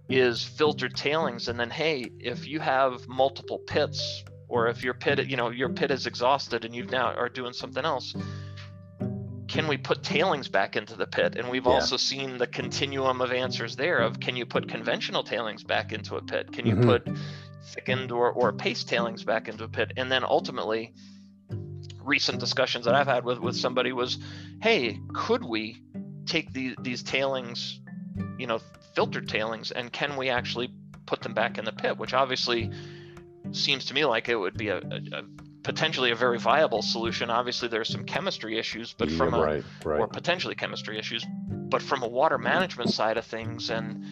is 0.08 0.44
filtered 0.44 0.94
tailings 0.94 1.48
and 1.48 1.58
then 1.58 1.70
hey 1.70 2.10
if 2.18 2.46
you 2.46 2.60
have 2.60 3.06
multiple 3.08 3.58
pits 3.66 4.24
or 4.48 4.66
if 4.68 4.82
your 4.82 4.92
pit 4.92 5.26
you 5.26 5.36
know 5.36 5.48
your 5.48 5.70
pit 5.70 5.90
is 5.90 6.06
exhausted 6.06 6.64
and 6.64 6.74
you 6.74 6.84
now 6.84 7.14
are 7.14 7.28
doing 7.28 7.52
something 7.52 7.84
else 7.84 8.14
can 9.52 9.68
we 9.68 9.76
put 9.76 10.02
tailings 10.02 10.48
back 10.48 10.76
into 10.76 10.96
the 10.96 11.06
pit 11.06 11.36
and 11.36 11.48
we've 11.50 11.66
Yeah. 11.66 11.72
also 11.72 11.96
seen 11.98 12.38
the 12.38 12.46
continuum 12.46 13.20
of 13.20 13.32
answers 13.32 13.76
there 13.76 13.98
of 14.00 14.18
can 14.18 14.34
you 14.34 14.46
put 14.46 14.68
conventional 14.68 15.22
tailings 15.22 15.62
back 15.62 15.92
into 15.92 16.16
a 16.16 16.22
pit 16.22 16.52
can 16.52 16.66
you 16.66 16.74
Mhm. 16.76 16.84
put 16.84 17.08
thickened 17.74 18.10
or, 18.10 18.32
or 18.32 18.52
paste 18.52 18.88
tailings 18.88 19.24
back 19.24 19.48
into 19.48 19.64
a 19.64 19.68
pit 19.68 19.92
and 19.96 20.10
then 20.10 20.24
ultimately 20.24 20.94
recent 22.02 22.40
discussions 22.40 22.84
that 22.86 22.94
i've 22.94 23.06
had 23.06 23.24
with, 23.24 23.38
with 23.38 23.54
somebody 23.56 23.92
was 23.92 24.18
hey 24.62 24.98
could 25.14 25.44
we 25.44 25.82
take 26.26 26.52
these, 26.52 26.74
these 26.80 27.02
tailings 27.02 27.80
you 28.38 28.46
know 28.46 28.58
filtered 28.94 29.28
tailings 29.28 29.70
and 29.70 29.92
can 29.92 30.16
we 30.16 30.28
actually 30.30 30.72
put 31.06 31.20
them 31.20 31.34
back 31.34 31.58
in 31.58 31.64
the 31.64 31.72
pit 31.72 31.98
which 31.98 32.14
obviously 32.14 32.70
seems 33.52 33.84
to 33.84 33.94
me 33.94 34.04
like 34.04 34.28
it 34.28 34.36
would 34.36 34.56
be 34.56 34.68
a, 34.68 34.78
a, 34.78 35.00
a 35.12 35.22
potentially 35.62 36.10
a 36.10 36.16
very 36.16 36.38
viable 36.38 36.82
solution 36.82 37.30
obviously 37.30 37.68
there's 37.68 37.88
some 37.88 38.04
chemistry 38.04 38.58
issues 38.58 38.94
but 38.98 39.10
from 39.10 39.32
yeah, 39.34 39.40
a 39.40 39.42
right, 39.44 39.64
right. 39.84 40.00
or 40.00 40.08
potentially 40.08 40.54
chemistry 40.54 40.98
issues 40.98 41.24
but 41.48 41.80
from 41.80 42.02
a 42.02 42.08
water 42.08 42.38
management 42.38 42.90
side 42.90 43.16
of 43.16 43.24
things 43.24 43.70
and 43.70 44.04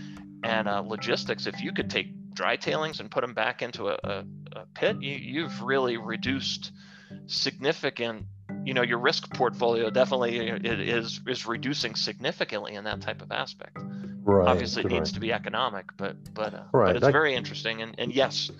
and 0.45 0.69
uh, 0.69 0.81
logistics 0.81 1.47
if 1.47 1.61
you 1.61 1.73
could 1.73 1.91
take 1.91 2.09
dry 2.35 2.57
tailings 2.57 3.01
and 3.01 3.11
put 3.11 3.21
them 3.23 3.35
back 3.35 3.63
into 3.63 3.89
a, 3.89 3.99
a, 4.05 4.25
a 4.57 4.67
pit 4.75 4.97
you, 5.01 5.15
you've 5.15 5.61
really 5.63 5.97
reduced 5.97 6.71
significant 7.27 8.25
you 8.65 8.75
know 8.75 8.83
your 8.83 8.99
risk 8.99 9.33
portfolio 9.35 9.91
definitely 9.91 10.51
i- 10.51 10.57
is 10.63 11.21
is 11.27 11.47
reducing 11.47 11.95
significantly 11.95 12.75
in 12.75 12.85
that 12.85 13.01
type 13.01 13.23
of 13.23 13.33
aspect 13.33 13.77
right, 14.25 14.49
obviously 14.49 14.83
it 14.83 14.87
right. 14.87 14.93
needs 14.95 15.13
to 15.13 15.21
be 15.21 15.33
economic 15.33 15.87
but 15.97 16.17
but 16.35 16.55
uh, 16.55 16.63
but 16.73 16.97
it's 16.97 17.05
I- 17.07 17.11
very 17.13 17.35
interesting 17.35 17.83
and, 17.83 17.95
and 17.99 18.13
yes 18.15 18.51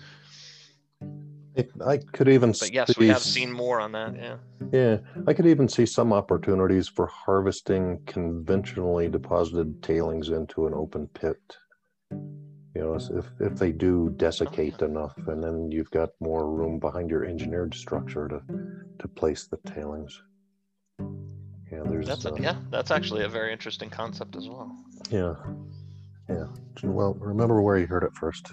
It, 1.55 1.71
I 1.85 1.97
could 1.97 2.29
even 2.29 2.53
but 2.59 2.73
yes 2.73 2.97
we 2.97 3.07
have 3.07 3.21
see- 3.21 3.41
seen 3.41 3.51
more 3.51 3.79
on 3.79 3.91
that 3.91 4.15
yeah 4.15 4.37
Yeah, 4.71 4.97
I 5.27 5.33
could 5.33 5.47
even 5.47 5.67
see 5.67 5.85
some 5.85 6.13
opportunities 6.13 6.87
for 6.87 7.07
harvesting 7.07 7.99
conventionally 8.05 9.09
deposited 9.09 9.81
tailings 9.83 10.29
into 10.29 10.67
an 10.67 10.73
open 10.73 11.07
pit. 11.07 11.41
You 12.11 12.81
know, 12.81 12.95
if 12.95 13.25
if 13.41 13.55
they 13.57 13.73
do 13.73 14.13
desiccate 14.15 14.81
enough, 14.81 15.17
and 15.27 15.43
then 15.43 15.71
you've 15.71 15.91
got 15.91 16.09
more 16.21 16.49
room 16.49 16.79
behind 16.79 17.09
your 17.09 17.25
engineered 17.25 17.73
structure 17.73 18.29
to 18.29 18.41
to 18.99 19.07
place 19.09 19.47
the 19.47 19.57
tailings. 19.65 20.21
Yeah, 21.69 21.83
there's 21.85 22.07
that's 22.07 22.25
a, 22.25 22.33
uh, 22.33 22.37
yeah 22.39 22.55
that's 22.69 22.91
actually 22.91 23.23
a 23.23 23.29
very 23.29 23.51
interesting 23.51 23.89
concept 23.89 24.35
as 24.35 24.47
well 24.47 24.75
yeah, 25.11 25.33
yeah. 26.29 26.45
Well, 26.83 27.15
remember 27.15 27.61
where 27.61 27.77
you 27.77 27.85
heard 27.85 28.03
it 28.03 28.15
first. 28.15 28.51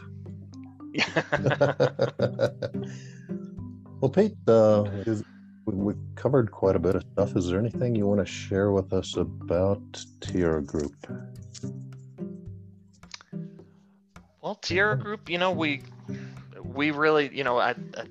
Well, 4.00 4.10
Pete, 4.10 4.36
uh, 4.46 4.84
is, 5.06 5.24
we, 5.66 5.74
we've 5.74 5.96
covered 6.14 6.52
quite 6.52 6.76
a 6.76 6.78
bit 6.78 6.94
of 6.94 7.04
stuff. 7.12 7.36
Is 7.36 7.48
there 7.48 7.58
anything 7.58 7.96
you 7.96 8.06
want 8.06 8.20
to 8.20 8.26
share 8.26 8.70
with 8.70 8.92
us 8.92 9.16
about 9.16 9.80
Tierra 10.20 10.62
Group? 10.62 10.94
Well, 14.40 14.54
Tierra 14.54 14.96
Group, 14.96 15.28
you 15.28 15.38
know, 15.38 15.50
we 15.50 15.82
we 16.62 16.92
really, 16.92 17.28
you 17.36 17.42
know, 17.42 17.58
I, 17.58 17.70
I 17.96 18.04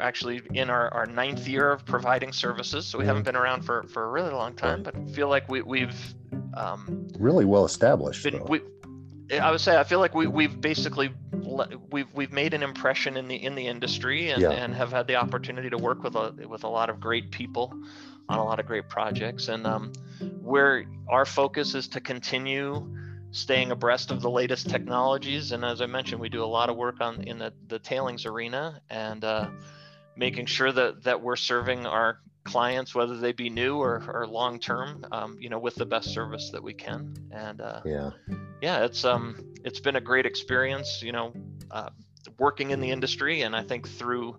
actually 0.00 0.40
in 0.52 0.70
our, 0.70 0.88
our 0.94 1.06
ninth 1.06 1.48
year 1.48 1.72
of 1.72 1.84
providing 1.84 2.32
services, 2.32 2.86
so 2.86 2.98
we 2.98 3.04
haven't 3.04 3.24
been 3.24 3.36
around 3.36 3.62
for, 3.62 3.82
for 3.88 4.04
a 4.04 4.10
really 4.10 4.32
long 4.32 4.54
time, 4.54 4.82
but 4.84 4.94
feel 5.10 5.28
like 5.28 5.48
we 5.48 5.62
we've 5.62 6.14
um, 6.56 7.08
Really 7.18 7.44
well 7.44 7.64
established. 7.64 8.22
been 8.22 8.44
we. 8.44 8.60
I 9.38 9.50
would 9.50 9.60
say 9.60 9.78
I 9.78 9.84
feel 9.84 9.98
like 10.00 10.14
we 10.14 10.26
we've 10.26 10.60
basically 10.60 11.12
we've 11.90 12.12
we've 12.14 12.32
made 12.32 12.54
an 12.54 12.62
impression 12.62 13.16
in 13.16 13.28
the 13.28 13.36
in 13.36 13.54
the 13.54 13.66
industry 13.66 14.30
and, 14.30 14.42
Yeah. 14.42 14.50
and 14.50 14.74
have 14.74 14.90
had 14.90 15.06
the 15.06 15.16
opportunity 15.16 15.70
to 15.70 15.78
work 15.78 16.02
with 16.02 16.14
a 16.16 16.32
with 16.48 16.64
a 16.64 16.68
lot 16.68 16.90
of 16.90 17.00
great 17.00 17.30
people 17.30 17.72
on 18.28 18.38
a 18.38 18.44
lot 18.44 18.58
of 18.58 18.66
great 18.66 18.88
projects 18.88 19.48
and 19.48 19.66
um, 19.66 19.92
where 20.40 20.84
our 21.08 21.24
focus 21.26 21.74
is 21.74 21.88
to 21.88 22.00
continue 22.00 22.88
staying 23.32 23.70
abreast 23.70 24.10
of 24.10 24.22
the 24.22 24.30
latest 24.30 24.70
technologies 24.70 25.52
and 25.52 25.64
as 25.64 25.80
i 25.82 25.86
mentioned 25.86 26.20
we 26.20 26.28
do 26.28 26.42
a 26.42 26.46
lot 26.46 26.70
of 26.70 26.76
work 26.76 27.00
on 27.00 27.20
in 27.24 27.38
the, 27.38 27.52
the 27.68 27.78
tailings 27.78 28.24
arena 28.26 28.80
and 28.90 29.24
uh, 29.24 29.48
making 30.16 30.46
sure 30.46 30.72
that 30.72 31.02
that 31.02 31.20
we're 31.20 31.36
serving 31.36 31.84
our 31.84 32.18
clients 32.44 32.94
whether 32.94 33.16
they 33.16 33.32
be 33.32 33.48
new 33.48 33.78
or, 33.78 34.02
or 34.08 34.26
long 34.26 34.58
term 34.58 35.04
um, 35.12 35.36
you 35.40 35.48
know 35.48 35.58
with 35.58 35.74
the 35.74 35.86
best 35.86 36.12
service 36.12 36.50
that 36.50 36.62
we 36.62 36.74
can. 36.74 37.14
And 37.30 37.60
uh, 37.60 37.80
yeah. 37.84 38.10
yeah 38.60 38.84
it's 38.84 39.04
um 39.04 39.54
it's 39.64 39.80
been 39.80 39.96
a 39.96 40.00
great 40.00 40.26
experience 40.26 41.02
you 41.02 41.12
know 41.12 41.32
uh, 41.70 41.90
working 42.38 42.70
in 42.70 42.80
the 42.80 42.90
industry. 42.90 43.42
And 43.42 43.56
i 43.56 43.62
think 43.62 43.88
through 43.88 44.36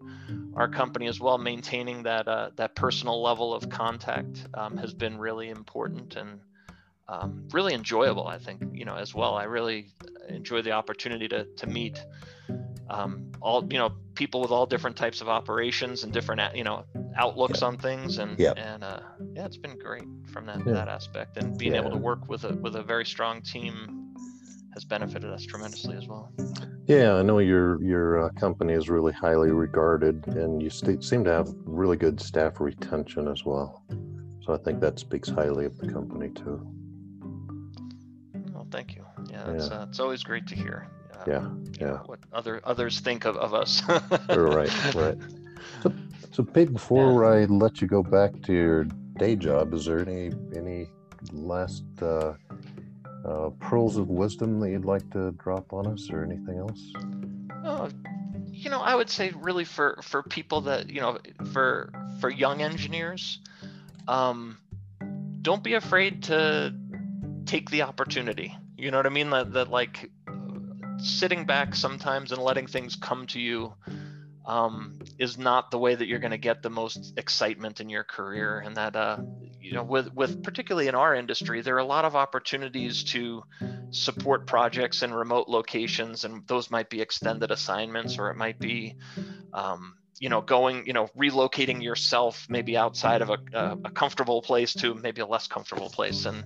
our 0.56 0.68
company 0.68 1.08
as 1.08 1.20
well 1.20 1.38
maintaining 1.38 2.04
that 2.04 2.28
uh, 2.28 2.52
that 2.56 2.76
personal 2.76 3.22
level 3.22 3.54
of 3.54 3.70
contact 3.70 4.46
um, 4.54 4.78
has 4.78 4.94
been 4.94 5.18
really 5.18 5.50
important 5.50 6.16
and 6.16 6.40
um, 7.08 7.48
really 7.52 7.74
enjoyable 7.74 8.28
i 8.28 8.38
think 8.38 8.62
you 8.74 8.86
know 8.86 8.96
as 8.96 9.14
well. 9.14 9.36
I 9.36 9.44
really 9.44 9.92
enjoy 10.30 10.62
the 10.62 10.72
opportunity 10.72 11.28
to 11.30 11.46
to 11.46 11.68
meet 11.68 12.04
um, 12.90 13.32
all 13.42 13.66
you 13.72 13.78
know 13.78 13.92
people 14.16 14.42
with 14.42 14.52
all 14.52 14.66
different 14.66 14.96
types 14.96 15.22
of 15.22 15.28
operations 15.30 16.04
and 16.04 16.12
different 16.14 16.42
you 16.56 16.64
know 16.64 16.84
outlooks 17.18 17.62
on 17.62 17.78
things 17.78 18.18
and 18.18 18.38
Yeah. 18.40 18.54
and 18.58 18.84
uh, 18.84 19.00
yeah 19.34 19.46
it's 19.46 19.58
been 19.58 19.78
great 19.78 20.04
from 20.32 20.46
that 20.48 20.60
Yeah. 20.66 20.74
that 20.74 20.88
aspect 20.88 21.38
and 21.38 21.58
being 21.58 21.76
able 21.76 21.92
to 21.92 21.98
work 21.98 22.28
with 22.30 22.44
a 22.46 22.54
with 22.56 22.76
a 22.76 22.84
very 22.84 23.06
strong 23.06 23.42
team 23.42 24.14
has 24.74 24.84
benefited 24.84 25.30
us 25.32 25.44
tremendously 25.46 25.96
as 25.96 26.08
well 26.08 26.32
Yeah, 26.88 27.16
I 27.16 27.22
know 27.24 27.40
your 27.40 27.82
your 27.84 28.08
uh, 28.26 28.30
company 28.40 28.74
is 28.74 28.90
really 28.90 29.12
highly 29.14 29.50
regarded, 29.52 30.28
and 30.28 30.62
you 30.62 30.70
st- 30.70 31.04
seem 31.04 31.24
to 31.24 31.32
have 31.32 31.48
really 31.66 31.98
good 31.98 32.22
staff 32.22 32.60
retention 32.60 33.28
as 33.28 33.44
well. 33.44 33.70
So 34.44 34.54
I 34.54 34.58
think 34.64 34.82
that 34.82 35.00
speaks 35.00 35.28
highly 35.30 35.66
of 35.66 35.76
the 35.80 35.88
company 35.92 36.30
too. 36.30 36.58
well 38.54 38.68
thank 38.72 38.96
you 38.96 39.04
yeah 39.32 39.50
it's, 39.52 39.68
Yeah. 39.70 39.80
Uh, 39.82 39.86
it's 39.90 40.00
always 40.00 40.24
great 40.24 40.46
to 40.48 40.56
hear 40.56 40.88
Yeah, 41.28 41.48
yeah. 41.80 41.98
what 42.06 42.20
other 42.32 42.62
others 42.64 43.00
think 43.00 43.26
of, 43.26 43.36
of 43.38 43.54
us 43.54 43.82
right, 44.30 44.96
right. 44.96 45.18
So, 45.82 45.94
so 46.32 46.44
Pete, 46.44 46.72
before 46.72 47.26
I 47.26 47.46
let 47.46 47.82
you 47.82 47.88
go 47.88 48.04
back 48.04 48.42
to 48.44 48.54
your 48.54 48.84
day 49.18 49.36
job, 49.36 49.74
is 49.74 49.86
there 49.86 50.00
any 50.00 50.32
any 50.56 50.88
last 51.32 51.84
uh, 52.02 52.34
uh, 53.26 53.50
pearls 53.60 53.98
of 53.98 54.10
wisdom 54.10 54.60
that 54.60 54.70
you'd 54.70 54.86
like 54.86 55.10
to 55.12 55.32
drop 55.32 55.74
on 55.74 55.88
us, 55.88 56.10
or 56.12 56.24
anything 56.24 56.58
else? 56.58 56.92
Oh, 57.64 57.90
you 58.52 58.70
know, 58.70 58.82
I 58.82 58.96
would 58.96 59.10
say 59.10 59.32
really 59.36 59.66
for 59.66 60.00
for 60.02 60.24
people 60.24 60.62
that 60.62 60.90
you 60.90 61.02
know, 61.02 61.18
for 61.52 61.92
for 62.20 62.30
young 62.30 62.62
engineers, 62.62 63.40
um, 64.08 64.58
don't 65.42 65.64
be 65.64 65.74
afraid 65.74 66.24
to 66.24 66.74
take 67.46 67.70
the 67.70 67.84
opportunity. 67.84 68.56
You 68.78 68.92
know 68.92 68.98
what 68.98 69.06
I 69.06 69.10
mean? 69.10 69.30
That 69.30 69.54
that 69.54 69.70
like 69.70 70.12
sitting 70.98 71.46
back 71.46 71.76
sometimes 71.76 72.32
and 72.32 72.42
letting 72.42 72.68
things 72.68 72.96
come 72.96 73.28
to 73.28 73.40
you 73.40 73.74
um, 74.46 75.00
is 75.18 75.38
not 75.38 75.72
the 75.72 75.80
way 75.80 75.96
that 75.96 76.08
you're 76.08 76.20
going 76.20 76.32
to 76.32 76.38
get 76.38 76.62
the 76.62 76.70
most 76.70 77.14
excitement 77.18 77.82
in 77.82 77.90
your 77.90 78.04
career. 78.04 78.60
And 78.60 78.78
that 78.78 78.96
uh, 78.96 79.18
you 79.60 79.74
know, 79.74 79.84
with 79.84 80.14
with 80.14 80.44
particularly 80.44 80.88
in 80.88 80.96
our 80.96 81.16
industry, 81.16 81.62
there 81.62 81.76
are 81.76 81.80
a 81.80 81.86
lot 81.86 82.06
of 82.06 82.16
opportunities 82.16 83.04
to 83.06 83.44
support 83.90 84.46
projects 84.46 85.02
in 85.02 85.12
remote 85.12 85.48
locations, 85.48 86.24
and 86.24 86.48
those 86.48 86.70
might 86.70 86.90
be 86.90 87.02
extended 87.02 87.50
assignments, 87.50 88.20
or 88.20 88.30
it 88.30 88.38
might 88.38 88.60
be, 88.60 88.96
um, 89.54 89.96
you 90.20 90.30
know, 90.30 90.42
going, 90.42 90.86
you 90.86 90.94
know, 90.94 91.08
relocating 91.18 91.82
yourself 91.82 92.46
maybe 92.48 92.78
outside 92.78 93.24
of 93.24 93.32
a, 93.32 93.38
a, 93.54 93.78
a 93.86 93.90
comfortable 93.90 94.42
place 94.42 94.74
to 94.74 94.94
maybe 94.94 95.22
a 95.22 95.26
less 95.26 95.48
comfortable 95.48 95.90
place. 95.90 96.26
And 96.26 96.44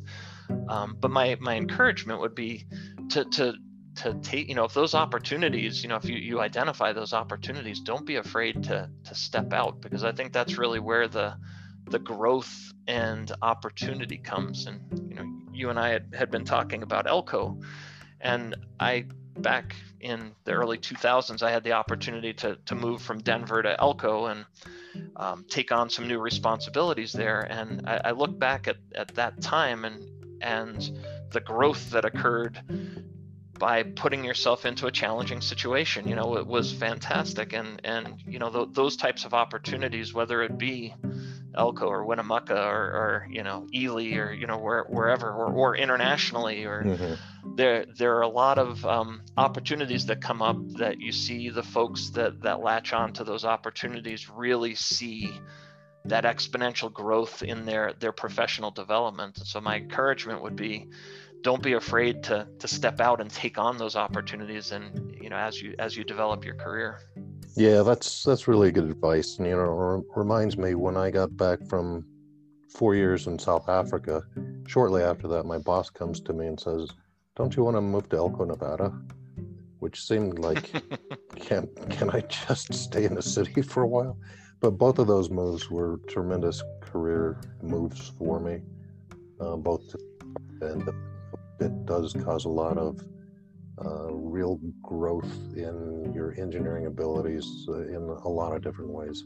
um, 0.69 0.95
but 0.97 1.11
my 1.11 1.35
my 1.41 1.55
encouragement 1.55 2.21
would 2.21 2.35
be 2.35 2.65
to 3.09 3.25
to 3.25 3.53
to 3.99 4.13
take, 4.21 4.47
you 4.47 4.55
know, 4.55 4.63
if 4.63 4.73
those 4.73 4.95
opportunities, 4.95 5.83
you 5.83 5.89
know, 5.89 5.97
if 5.97 6.05
you 6.05 6.15
you 6.15 6.39
identify 6.39 6.93
those 6.93 7.13
opportunities, 7.13 7.81
don't 7.81 8.05
be 8.05 8.15
afraid 8.15 8.63
to 8.63 8.89
to 9.03 9.15
step 9.15 9.51
out 9.51 9.81
because 9.81 10.03
I 10.03 10.13
think 10.13 10.31
that's 10.31 10.57
really 10.57 10.79
where 10.79 11.07
the 11.07 11.35
the 11.89 11.99
growth 11.99 12.71
and 12.87 13.31
opportunity 13.41 14.17
comes. 14.17 14.67
And 14.67 14.79
you 15.09 15.15
know, 15.15 15.25
you 15.51 15.69
and 15.69 15.77
I 15.77 15.89
had, 15.89 16.13
had 16.17 16.31
been 16.31 16.45
talking 16.45 16.81
about 16.81 17.07
Elko, 17.07 17.59
and 18.21 18.55
I 18.79 19.05
back 19.37 19.75
in 19.99 20.31
the 20.45 20.53
early 20.53 20.77
2000s, 20.77 21.41
I 21.41 21.51
had 21.51 21.65
the 21.65 21.73
opportunity 21.73 22.33
to 22.35 22.57
to 22.67 22.75
move 22.75 23.01
from 23.01 23.19
Denver 23.19 23.61
to 23.61 23.77
Elko 23.81 24.27
and 24.27 24.45
um, 25.17 25.45
take 25.49 25.73
on 25.73 25.89
some 25.89 26.07
new 26.07 26.19
responsibilities 26.19 27.11
there. 27.11 27.41
And 27.41 27.85
I, 27.85 28.01
I 28.05 28.11
look 28.11 28.39
back 28.39 28.69
at 28.69 28.77
at 28.95 29.13
that 29.15 29.41
time 29.41 29.83
and 29.83 30.05
and 30.41 30.89
the 31.31 31.41
growth 31.41 31.91
that 31.91 32.05
occurred 32.05 32.61
by 33.59 33.83
putting 33.83 34.23
yourself 34.23 34.65
into 34.65 34.87
a 34.87 34.91
challenging 34.91 35.41
situation 35.41 36.07
you 36.07 36.15
know 36.15 36.37
it 36.37 36.47
was 36.47 36.71
fantastic 36.71 37.53
and 37.53 37.81
and 37.83 38.15
you 38.25 38.39
know 38.39 38.49
th- 38.49 38.69
those 38.71 38.95
types 38.95 39.25
of 39.25 39.33
opportunities 39.33 40.13
whether 40.13 40.41
it 40.41 40.57
be 40.57 40.93
elko 41.55 41.87
or 41.87 42.05
winnemucca 42.05 42.55
or, 42.55 42.83
or 43.01 43.27
you 43.29 43.43
know 43.43 43.67
ely 43.73 44.13
or 44.15 44.31
you 44.31 44.47
know 44.47 44.57
where, 44.57 44.83
wherever 44.83 45.31
or, 45.31 45.51
or 45.51 45.75
internationally 45.75 46.65
or 46.65 46.83
Mhm. 46.83 47.17
there 47.55 47.85
there 47.97 48.17
are 48.17 48.21
a 48.21 48.29
lot 48.29 48.57
of 48.57 48.85
um, 48.85 49.21
opportunities 49.37 50.05
that 50.05 50.21
come 50.21 50.41
up 50.41 50.57
that 50.77 50.99
you 50.99 51.11
see 51.11 51.49
the 51.49 51.63
folks 51.63 52.09
that 52.11 52.41
that 52.41 52.61
latch 52.61 52.93
on 52.93 53.13
to 53.13 53.23
those 53.23 53.45
opportunities 53.45 54.29
really 54.29 54.75
see 54.75 55.29
that 56.05 56.23
exponential 56.23 56.91
growth 56.91 57.43
in 57.43 57.65
their 57.65 57.93
their 57.99 58.11
professional 58.13 58.71
development 58.71 59.37
so 59.37 59.59
my 59.59 59.77
encouragement 59.77 60.41
would 60.41 60.55
be 60.55 60.87
don't 61.41 61.63
be 61.63 61.73
afraid 61.73 62.23
to 62.23 62.47
to 62.59 62.67
step 62.67 62.99
out 62.99 63.21
and 63.21 63.29
take 63.29 63.57
on 63.57 63.77
those 63.77 63.95
opportunities 63.95 64.71
and 64.71 65.15
you 65.21 65.29
know 65.29 65.37
as 65.37 65.61
you 65.61 65.75
as 65.79 65.95
you 65.95 66.03
develop 66.03 66.43
your 66.43 66.55
career 66.55 66.99
Yeah, 67.55 67.81
that's 67.81 68.23
that's 68.23 68.47
really 68.47 68.71
good 68.71 68.85
advice, 68.85 69.37
and 69.37 69.47
you 69.47 69.55
know, 69.55 69.97
it 69.99 70.17
reminds 70.17 70.57
me 70.57 70.75
when 70.75 70.95
I 70.95 71.11
got 71.11 71.35
back 71.35 71.59
from 71.67 72.05
four 72.69 72.95
years 72.95 73.27
in 73.27 73.37
South 73.37 73.67
Africa. 73.67 74.23
Shortly 74.67 75.01
after 75.01 75.27
that, 75.29 75.45
my 75.45 75.57
boss 75.57 75.89
comes 75.89 76.21
to 76.21 76.33
me 76.33 76.47
and 76.47 76.59
says, 76.59 76.89
"Don't 77.35 77.55
you 77.55 77.63
want 77.63 77.75
to 77.75 77.81
move 77.81 78.07
to 78.09 78.17
Elko, 78.17 78.45
Nevada?" 78.45 78.93
Which 79.79 80.01
seemed 80.01 80.39
like, 80.39 80.71
can 81.35 81.67
can 81.89 82.09
I 82.11 82.21
just 82.21 82.73
stay 82.73 83.05
in 83.05 83.15
the 83.15 83.21
city 83.21 83.61
for 83.61 83.83
a 83.83 83.87
while? 83.87 84.17
But 84.61 84.71
both 84.71 84.99
of 84.99 85.07
those 85.07 85.29
moves 85.29 85.69
were 85.69 85.99
tremendous 86.07 86.63
career 86.81 87.41
moves 87.61 88.11
for 88.17 88.39
me. 88.39 88.61
Uh, 89.39 89.55
both, 89.55 89.95
and 90.61 90.89
it 91.59 91.85
does 91.85 92.13
cause 92.25 92.45
a 92.45 92.49
lot 92.49 92.77
of 92.77 92.99
uh, 93.83 94.11
real 94.13 94.59
growth 94.81 95.31
in 95.55 96.11
your 96.13 96.33
engineering 96.37 96.85
abilities 96.85 97.65
uh, 97.69 97.81
in 97.87 97.95
a 98.25 98.29
lot 98.29 98.53
of 98.55 98.61
different 98.61 98.91
ways. 98.91 99.23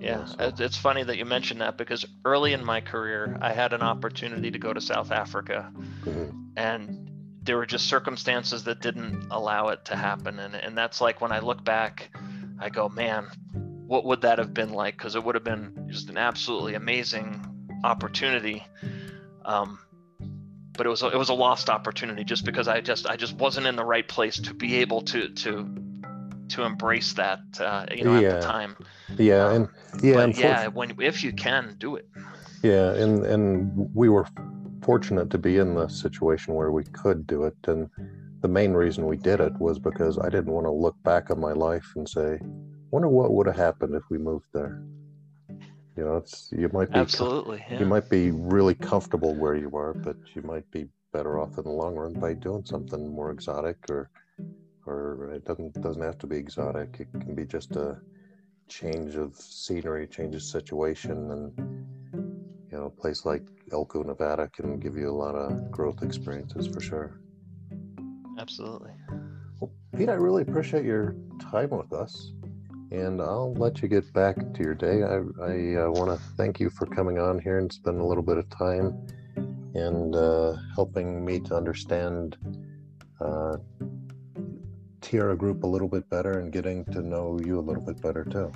yeah 0.00 0.24
so- 0.24 0.52
it's 0.58 0.76
funny 0.76 1.02
that 1.04 1.16
you 1.16 1.24
mentioned 1.24 1.60
that 1.60 1.78
because 1.78 2.04
early 2.24 2.52
in 2.52 2.64
my 2.64 2.80
career 2.80 3.38
i 3.40 3.52
had 3.52 3.72
an 3.72 3.82
opportunity 3.82 4.50
to 4.50 4.58
go 4.58 4.72
to 4.72 4.80
south 4.80 5.10
africa 5.12 5.72
Mhm. 6.04 6.32
and 6.56 7.08
there 7.44 7.56
were 7.56 7.66
just 7.66 7.86
circumstances 7.88 8.64
that 8.64 8.80
didn't 8.80 9.26
allow 9.30 9.68
it 9.68 9.84
to 9.86 9.96
happen 9.96 10.38
and 10.40 10.54
and 10.54 10.76
that's 10.76 11.00
like 11.00 11.20
when 11.20 11.30
i 11.32 11.38
look 11.38 11.62
back 11.64 12.10
i 12.58 12.68
go 12.68 12.88
man 12.88 13.28
what 13.86 14.04
would 14.04 14.22
that 14.22 14.38
have 14.38 14.52
been 14.52 14.72
like 14.72 14.96
because 14.96 15.14
it 15.14 15.22
would 15.22 15.34
have 15.36 15.44
been 15.44 15.86
just 15.88 16.08
an 16.10 16.16
absolutely 16.16 16.74
amazing 16.74 17.44
opportunity 17.84 18.64
um, 19.44 19.78
but 20.72 20.86
it 20.86 20.88
was 20.88 21.02
a, 21.02 21.08
it 21.08 21.16
was 21.16 21.28
a 21.28 21.34
lost 21.34 21.68
opportunity 21.70 22.24
just 22.24 22.44
because 22.44 22.68
i 22.68 22.80
just 22.80 23.06
i 23.06 23.16
just 23.16 23.36
wasn't 23.36 23.66
in 23.66 23.76
the 23.76 23.84
right 23.84 24.08
place 24.08 24.38
to 24.38 24.54
be 24.54 24.76
able 24.76 25.02
to 25.02 25.28
to 25.30 25.68
to 26.48 26.62
embrace 26.64 27.12
that 27.14 27.40
uh, 27.60 27.86
you 27.94 28.04
know 28.04 28.14
at 28.14 28.22
Yeah. 28.22 28.36
the 28.36 28.40
time 28.40 28.76
Yeah, 29.18 29.46
Um, 29.46 29.68
and 29.94 30.02
yeah, 30.02 30.26
but 30.26 30.38
yeah 30.38 30.66
when 30.68 30.94
if 31.00 31.24
you 31.24 31.32
can 31.32 31.76
do 31.78 31.96
it 31.96 32.08
yeah, 32.62 32.94
and 32.94 33.26
and 33.26 33.90
we 33.94 34.08
were 34.08 34.26
fortunate 34.82 35.30
to 35.30 35.38
be 35.38 35.58
in 35.58 35.74
the 35.74 35.88
situation 35.88 36.54
where 36.54 36.70
we 36.70 36.84
could 36.84 37.26
do 37.26 37.44
it, 37.44 37.56
and 37.66 37.88
the 38.40 38.48
main 38.48 38.72
reason 38.72 39.06
we 39.06 39.16
did 39.16 39.40
it 39.40 39.52
was 39.58 39.78
because 39.78 40.18
I 40.18 40.28
didn't 40.28 40.52
want 40.52 40.66
to 40.66 40.70
look 40.72 40.96
back 41.02 41.30
on 41.30 41.40
my 41.40 41.52
life 41.52 41.86
and 41.96 42.08
say, 42.08 42.38
"Wonder 42.90 43.08
what 43.08 43.32
would 43.32 43.46
have 43.46 43.56
happened 43.56 43.94
if 43.96 44.02
we 44.10 44.18
moved 44.18 44.46
there." 44.52 44.80
You 45.96 46.04
know, 46.04 46.16
it's 46.16 46.48
you 46.52 46.70
might 46.72 46.90
be 46.90 47.00
absolutely 47.00 47.64
yeah. 47.70 47.80
you 47.80 47.86
might 47.86 48.08
be 48.08 48.30
really 48.30 48.74
comfortable 48.74 49.34
where 49.34 49.54
you 49.54 49.70
are, 49.76 49.92
but 49.92 50.16
you 50.34 50.42
might 50.42 50.68
be 50.70 50.88
better 51.12 51.38
off 51.38 51.58
in 51.58 51.64
the 51.64 51.70
long 51.70 51.94
run 51.94 52.14
by 52.14 52.32
doing 52.32 52.64
something 52.64 53.12
more 53.14 53.30
exotic 53.30 53.76
or 53.90 54.10
or 54.86 55.30
it 55.34 55.44
doesn't 55.44 55.80
doesn't 55.82 56.02
have 56.02 56.18
to 56.18 56.26
be 56.26 56.36
exotic. 56.36 56.96
It 56.98 57.20
can 57.20 57.34
be 57.34 57.44
just 57.44 57.76
a 57.76 57.98
change 58.68 59.16
of 59.16 59.36
scenery, 59.36 60.06
change 60.06 60.34
of 60.34 60.42
situation 60.42 61.30
and 61.30 61.82
you 62.72 62.78
know, 62.78 62.86
a 62.86 62.90
place 62.90 63.26
like 63.26 63.42
Elko, 63.70 64.02
Nevada 64.02 64.48
can 64.48 64.80
give 64.80 64.96
you 64.96 65.10
a 65.10 65.12
lot 65.12 65.34
of 65.34 65.70
growth 65.70 66.02
experiences 66.02 66.66
for 66.66 66.80
sure. 66.80 67.20
absolutely 68.38 68.92
Well, 69.60 69.70
Pete, 69.94 70.08
I 70.08 70.14
really 70.14 70.42
appreciate 70.42 70.84
your 70.84 71.14
time 71.38 71.70
with 71.70 71.92
us, 71.92 72.32
and 72.92 73.22
I'll 73.22 73.54
let 73.54 73.80
you 73.80 73.88
get 73.88 74.12
back 74.12 74.36
to 74.36 74.62
your 74.62 74.74
day. 74.74 75.02
I, 75.02 75.16
I 75.42 75.84
uh, 75.84 75.90
want 75.90 76.10
to 76.10 76.20
thank 76.36 76.60
you 76.60 76.68
for 76.68 76.86
coming 76.86 77.18
on 77.18 77.38
here 77.38 77.58
and 77.58 77.72
spending 77.72 78.02
a 78.02 78.06
little 78.06 78.22
bit 78.22 78.36
of 78.36 78.48
time 78.50 79.06
and 79.74 80.14
uh, 80.14 80.56
helping 80.74 81.24
me 81.24 81.40
to 81.40 81.56
understand 81.56 82.36
uh, 83.20 83.56
Tierra 85.00 85.34
Group 85.34 85.64
a 85.64 85.66
little 85.66 85.88
bit 85.88 86.08
better 86.10 86.38
and 86.38 86.52
getting 86.52 86.84
to 86.86 87.00
know 87.00 87.40
you 87.42 87.58
a 87.58 87.62
little 87.62 87.82
bit 87.82 88.00
better 88.02 88.24
too. 88.24 88.52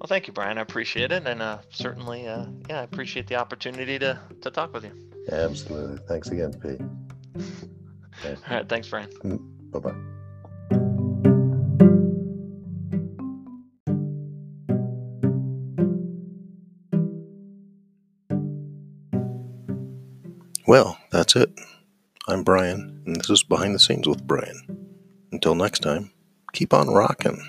Well, 0.00 0.06
thank 0.06 0.26
you, 0.26 0.32
Brian. 0.32 0.58
I 0.58 0.62
appreciate 0.62 1.12
it, 1.12 1.26
and 1.26 1.42
uh, 1.42 1.58
certainly, 1.70 2.26
uh, 2.26 2.46
yeah, 2.68 2.80
I 2.80 2.82
appreciate 2.82 3.26
the 3.26 3.34
opportunity 3.36 3.98
to 3.98 4.18
to 4.42 4.50
talk 4.50 4.72
with 4.72 4.84
you. 4.84 4.92
Absolutely. 5.32 5.98
Thanks 6.06 6.28
again, 6.28 6.52
Pete. 6.52 6.80
All 8.24 8.56
right, 8.56 8.68
thanks, 8.68 8.88
Brian. 8.88 9.10
Bye 9.72 9.78
bye. 9.80 10.17
Well, 20.68 20.98
that's 21.10 21.34
it. 21.34 21.50
I'm 22.28 22.42
Brian, 22.42 23.02
and 23.06 23.16
this 23.16 23.30
is 23.30 23.42
Behind 23.42 23.74
the 23.74 23.78
Scenes 23.78 24.06
with 24.06 24.26
Brian. 24.26 24.86
Until 25.32 25.54
next 25.54 25.78
time, 25.78 26.10
keep 26.52 26.74
on 26.74 26.88
rocking. 26.88 27.40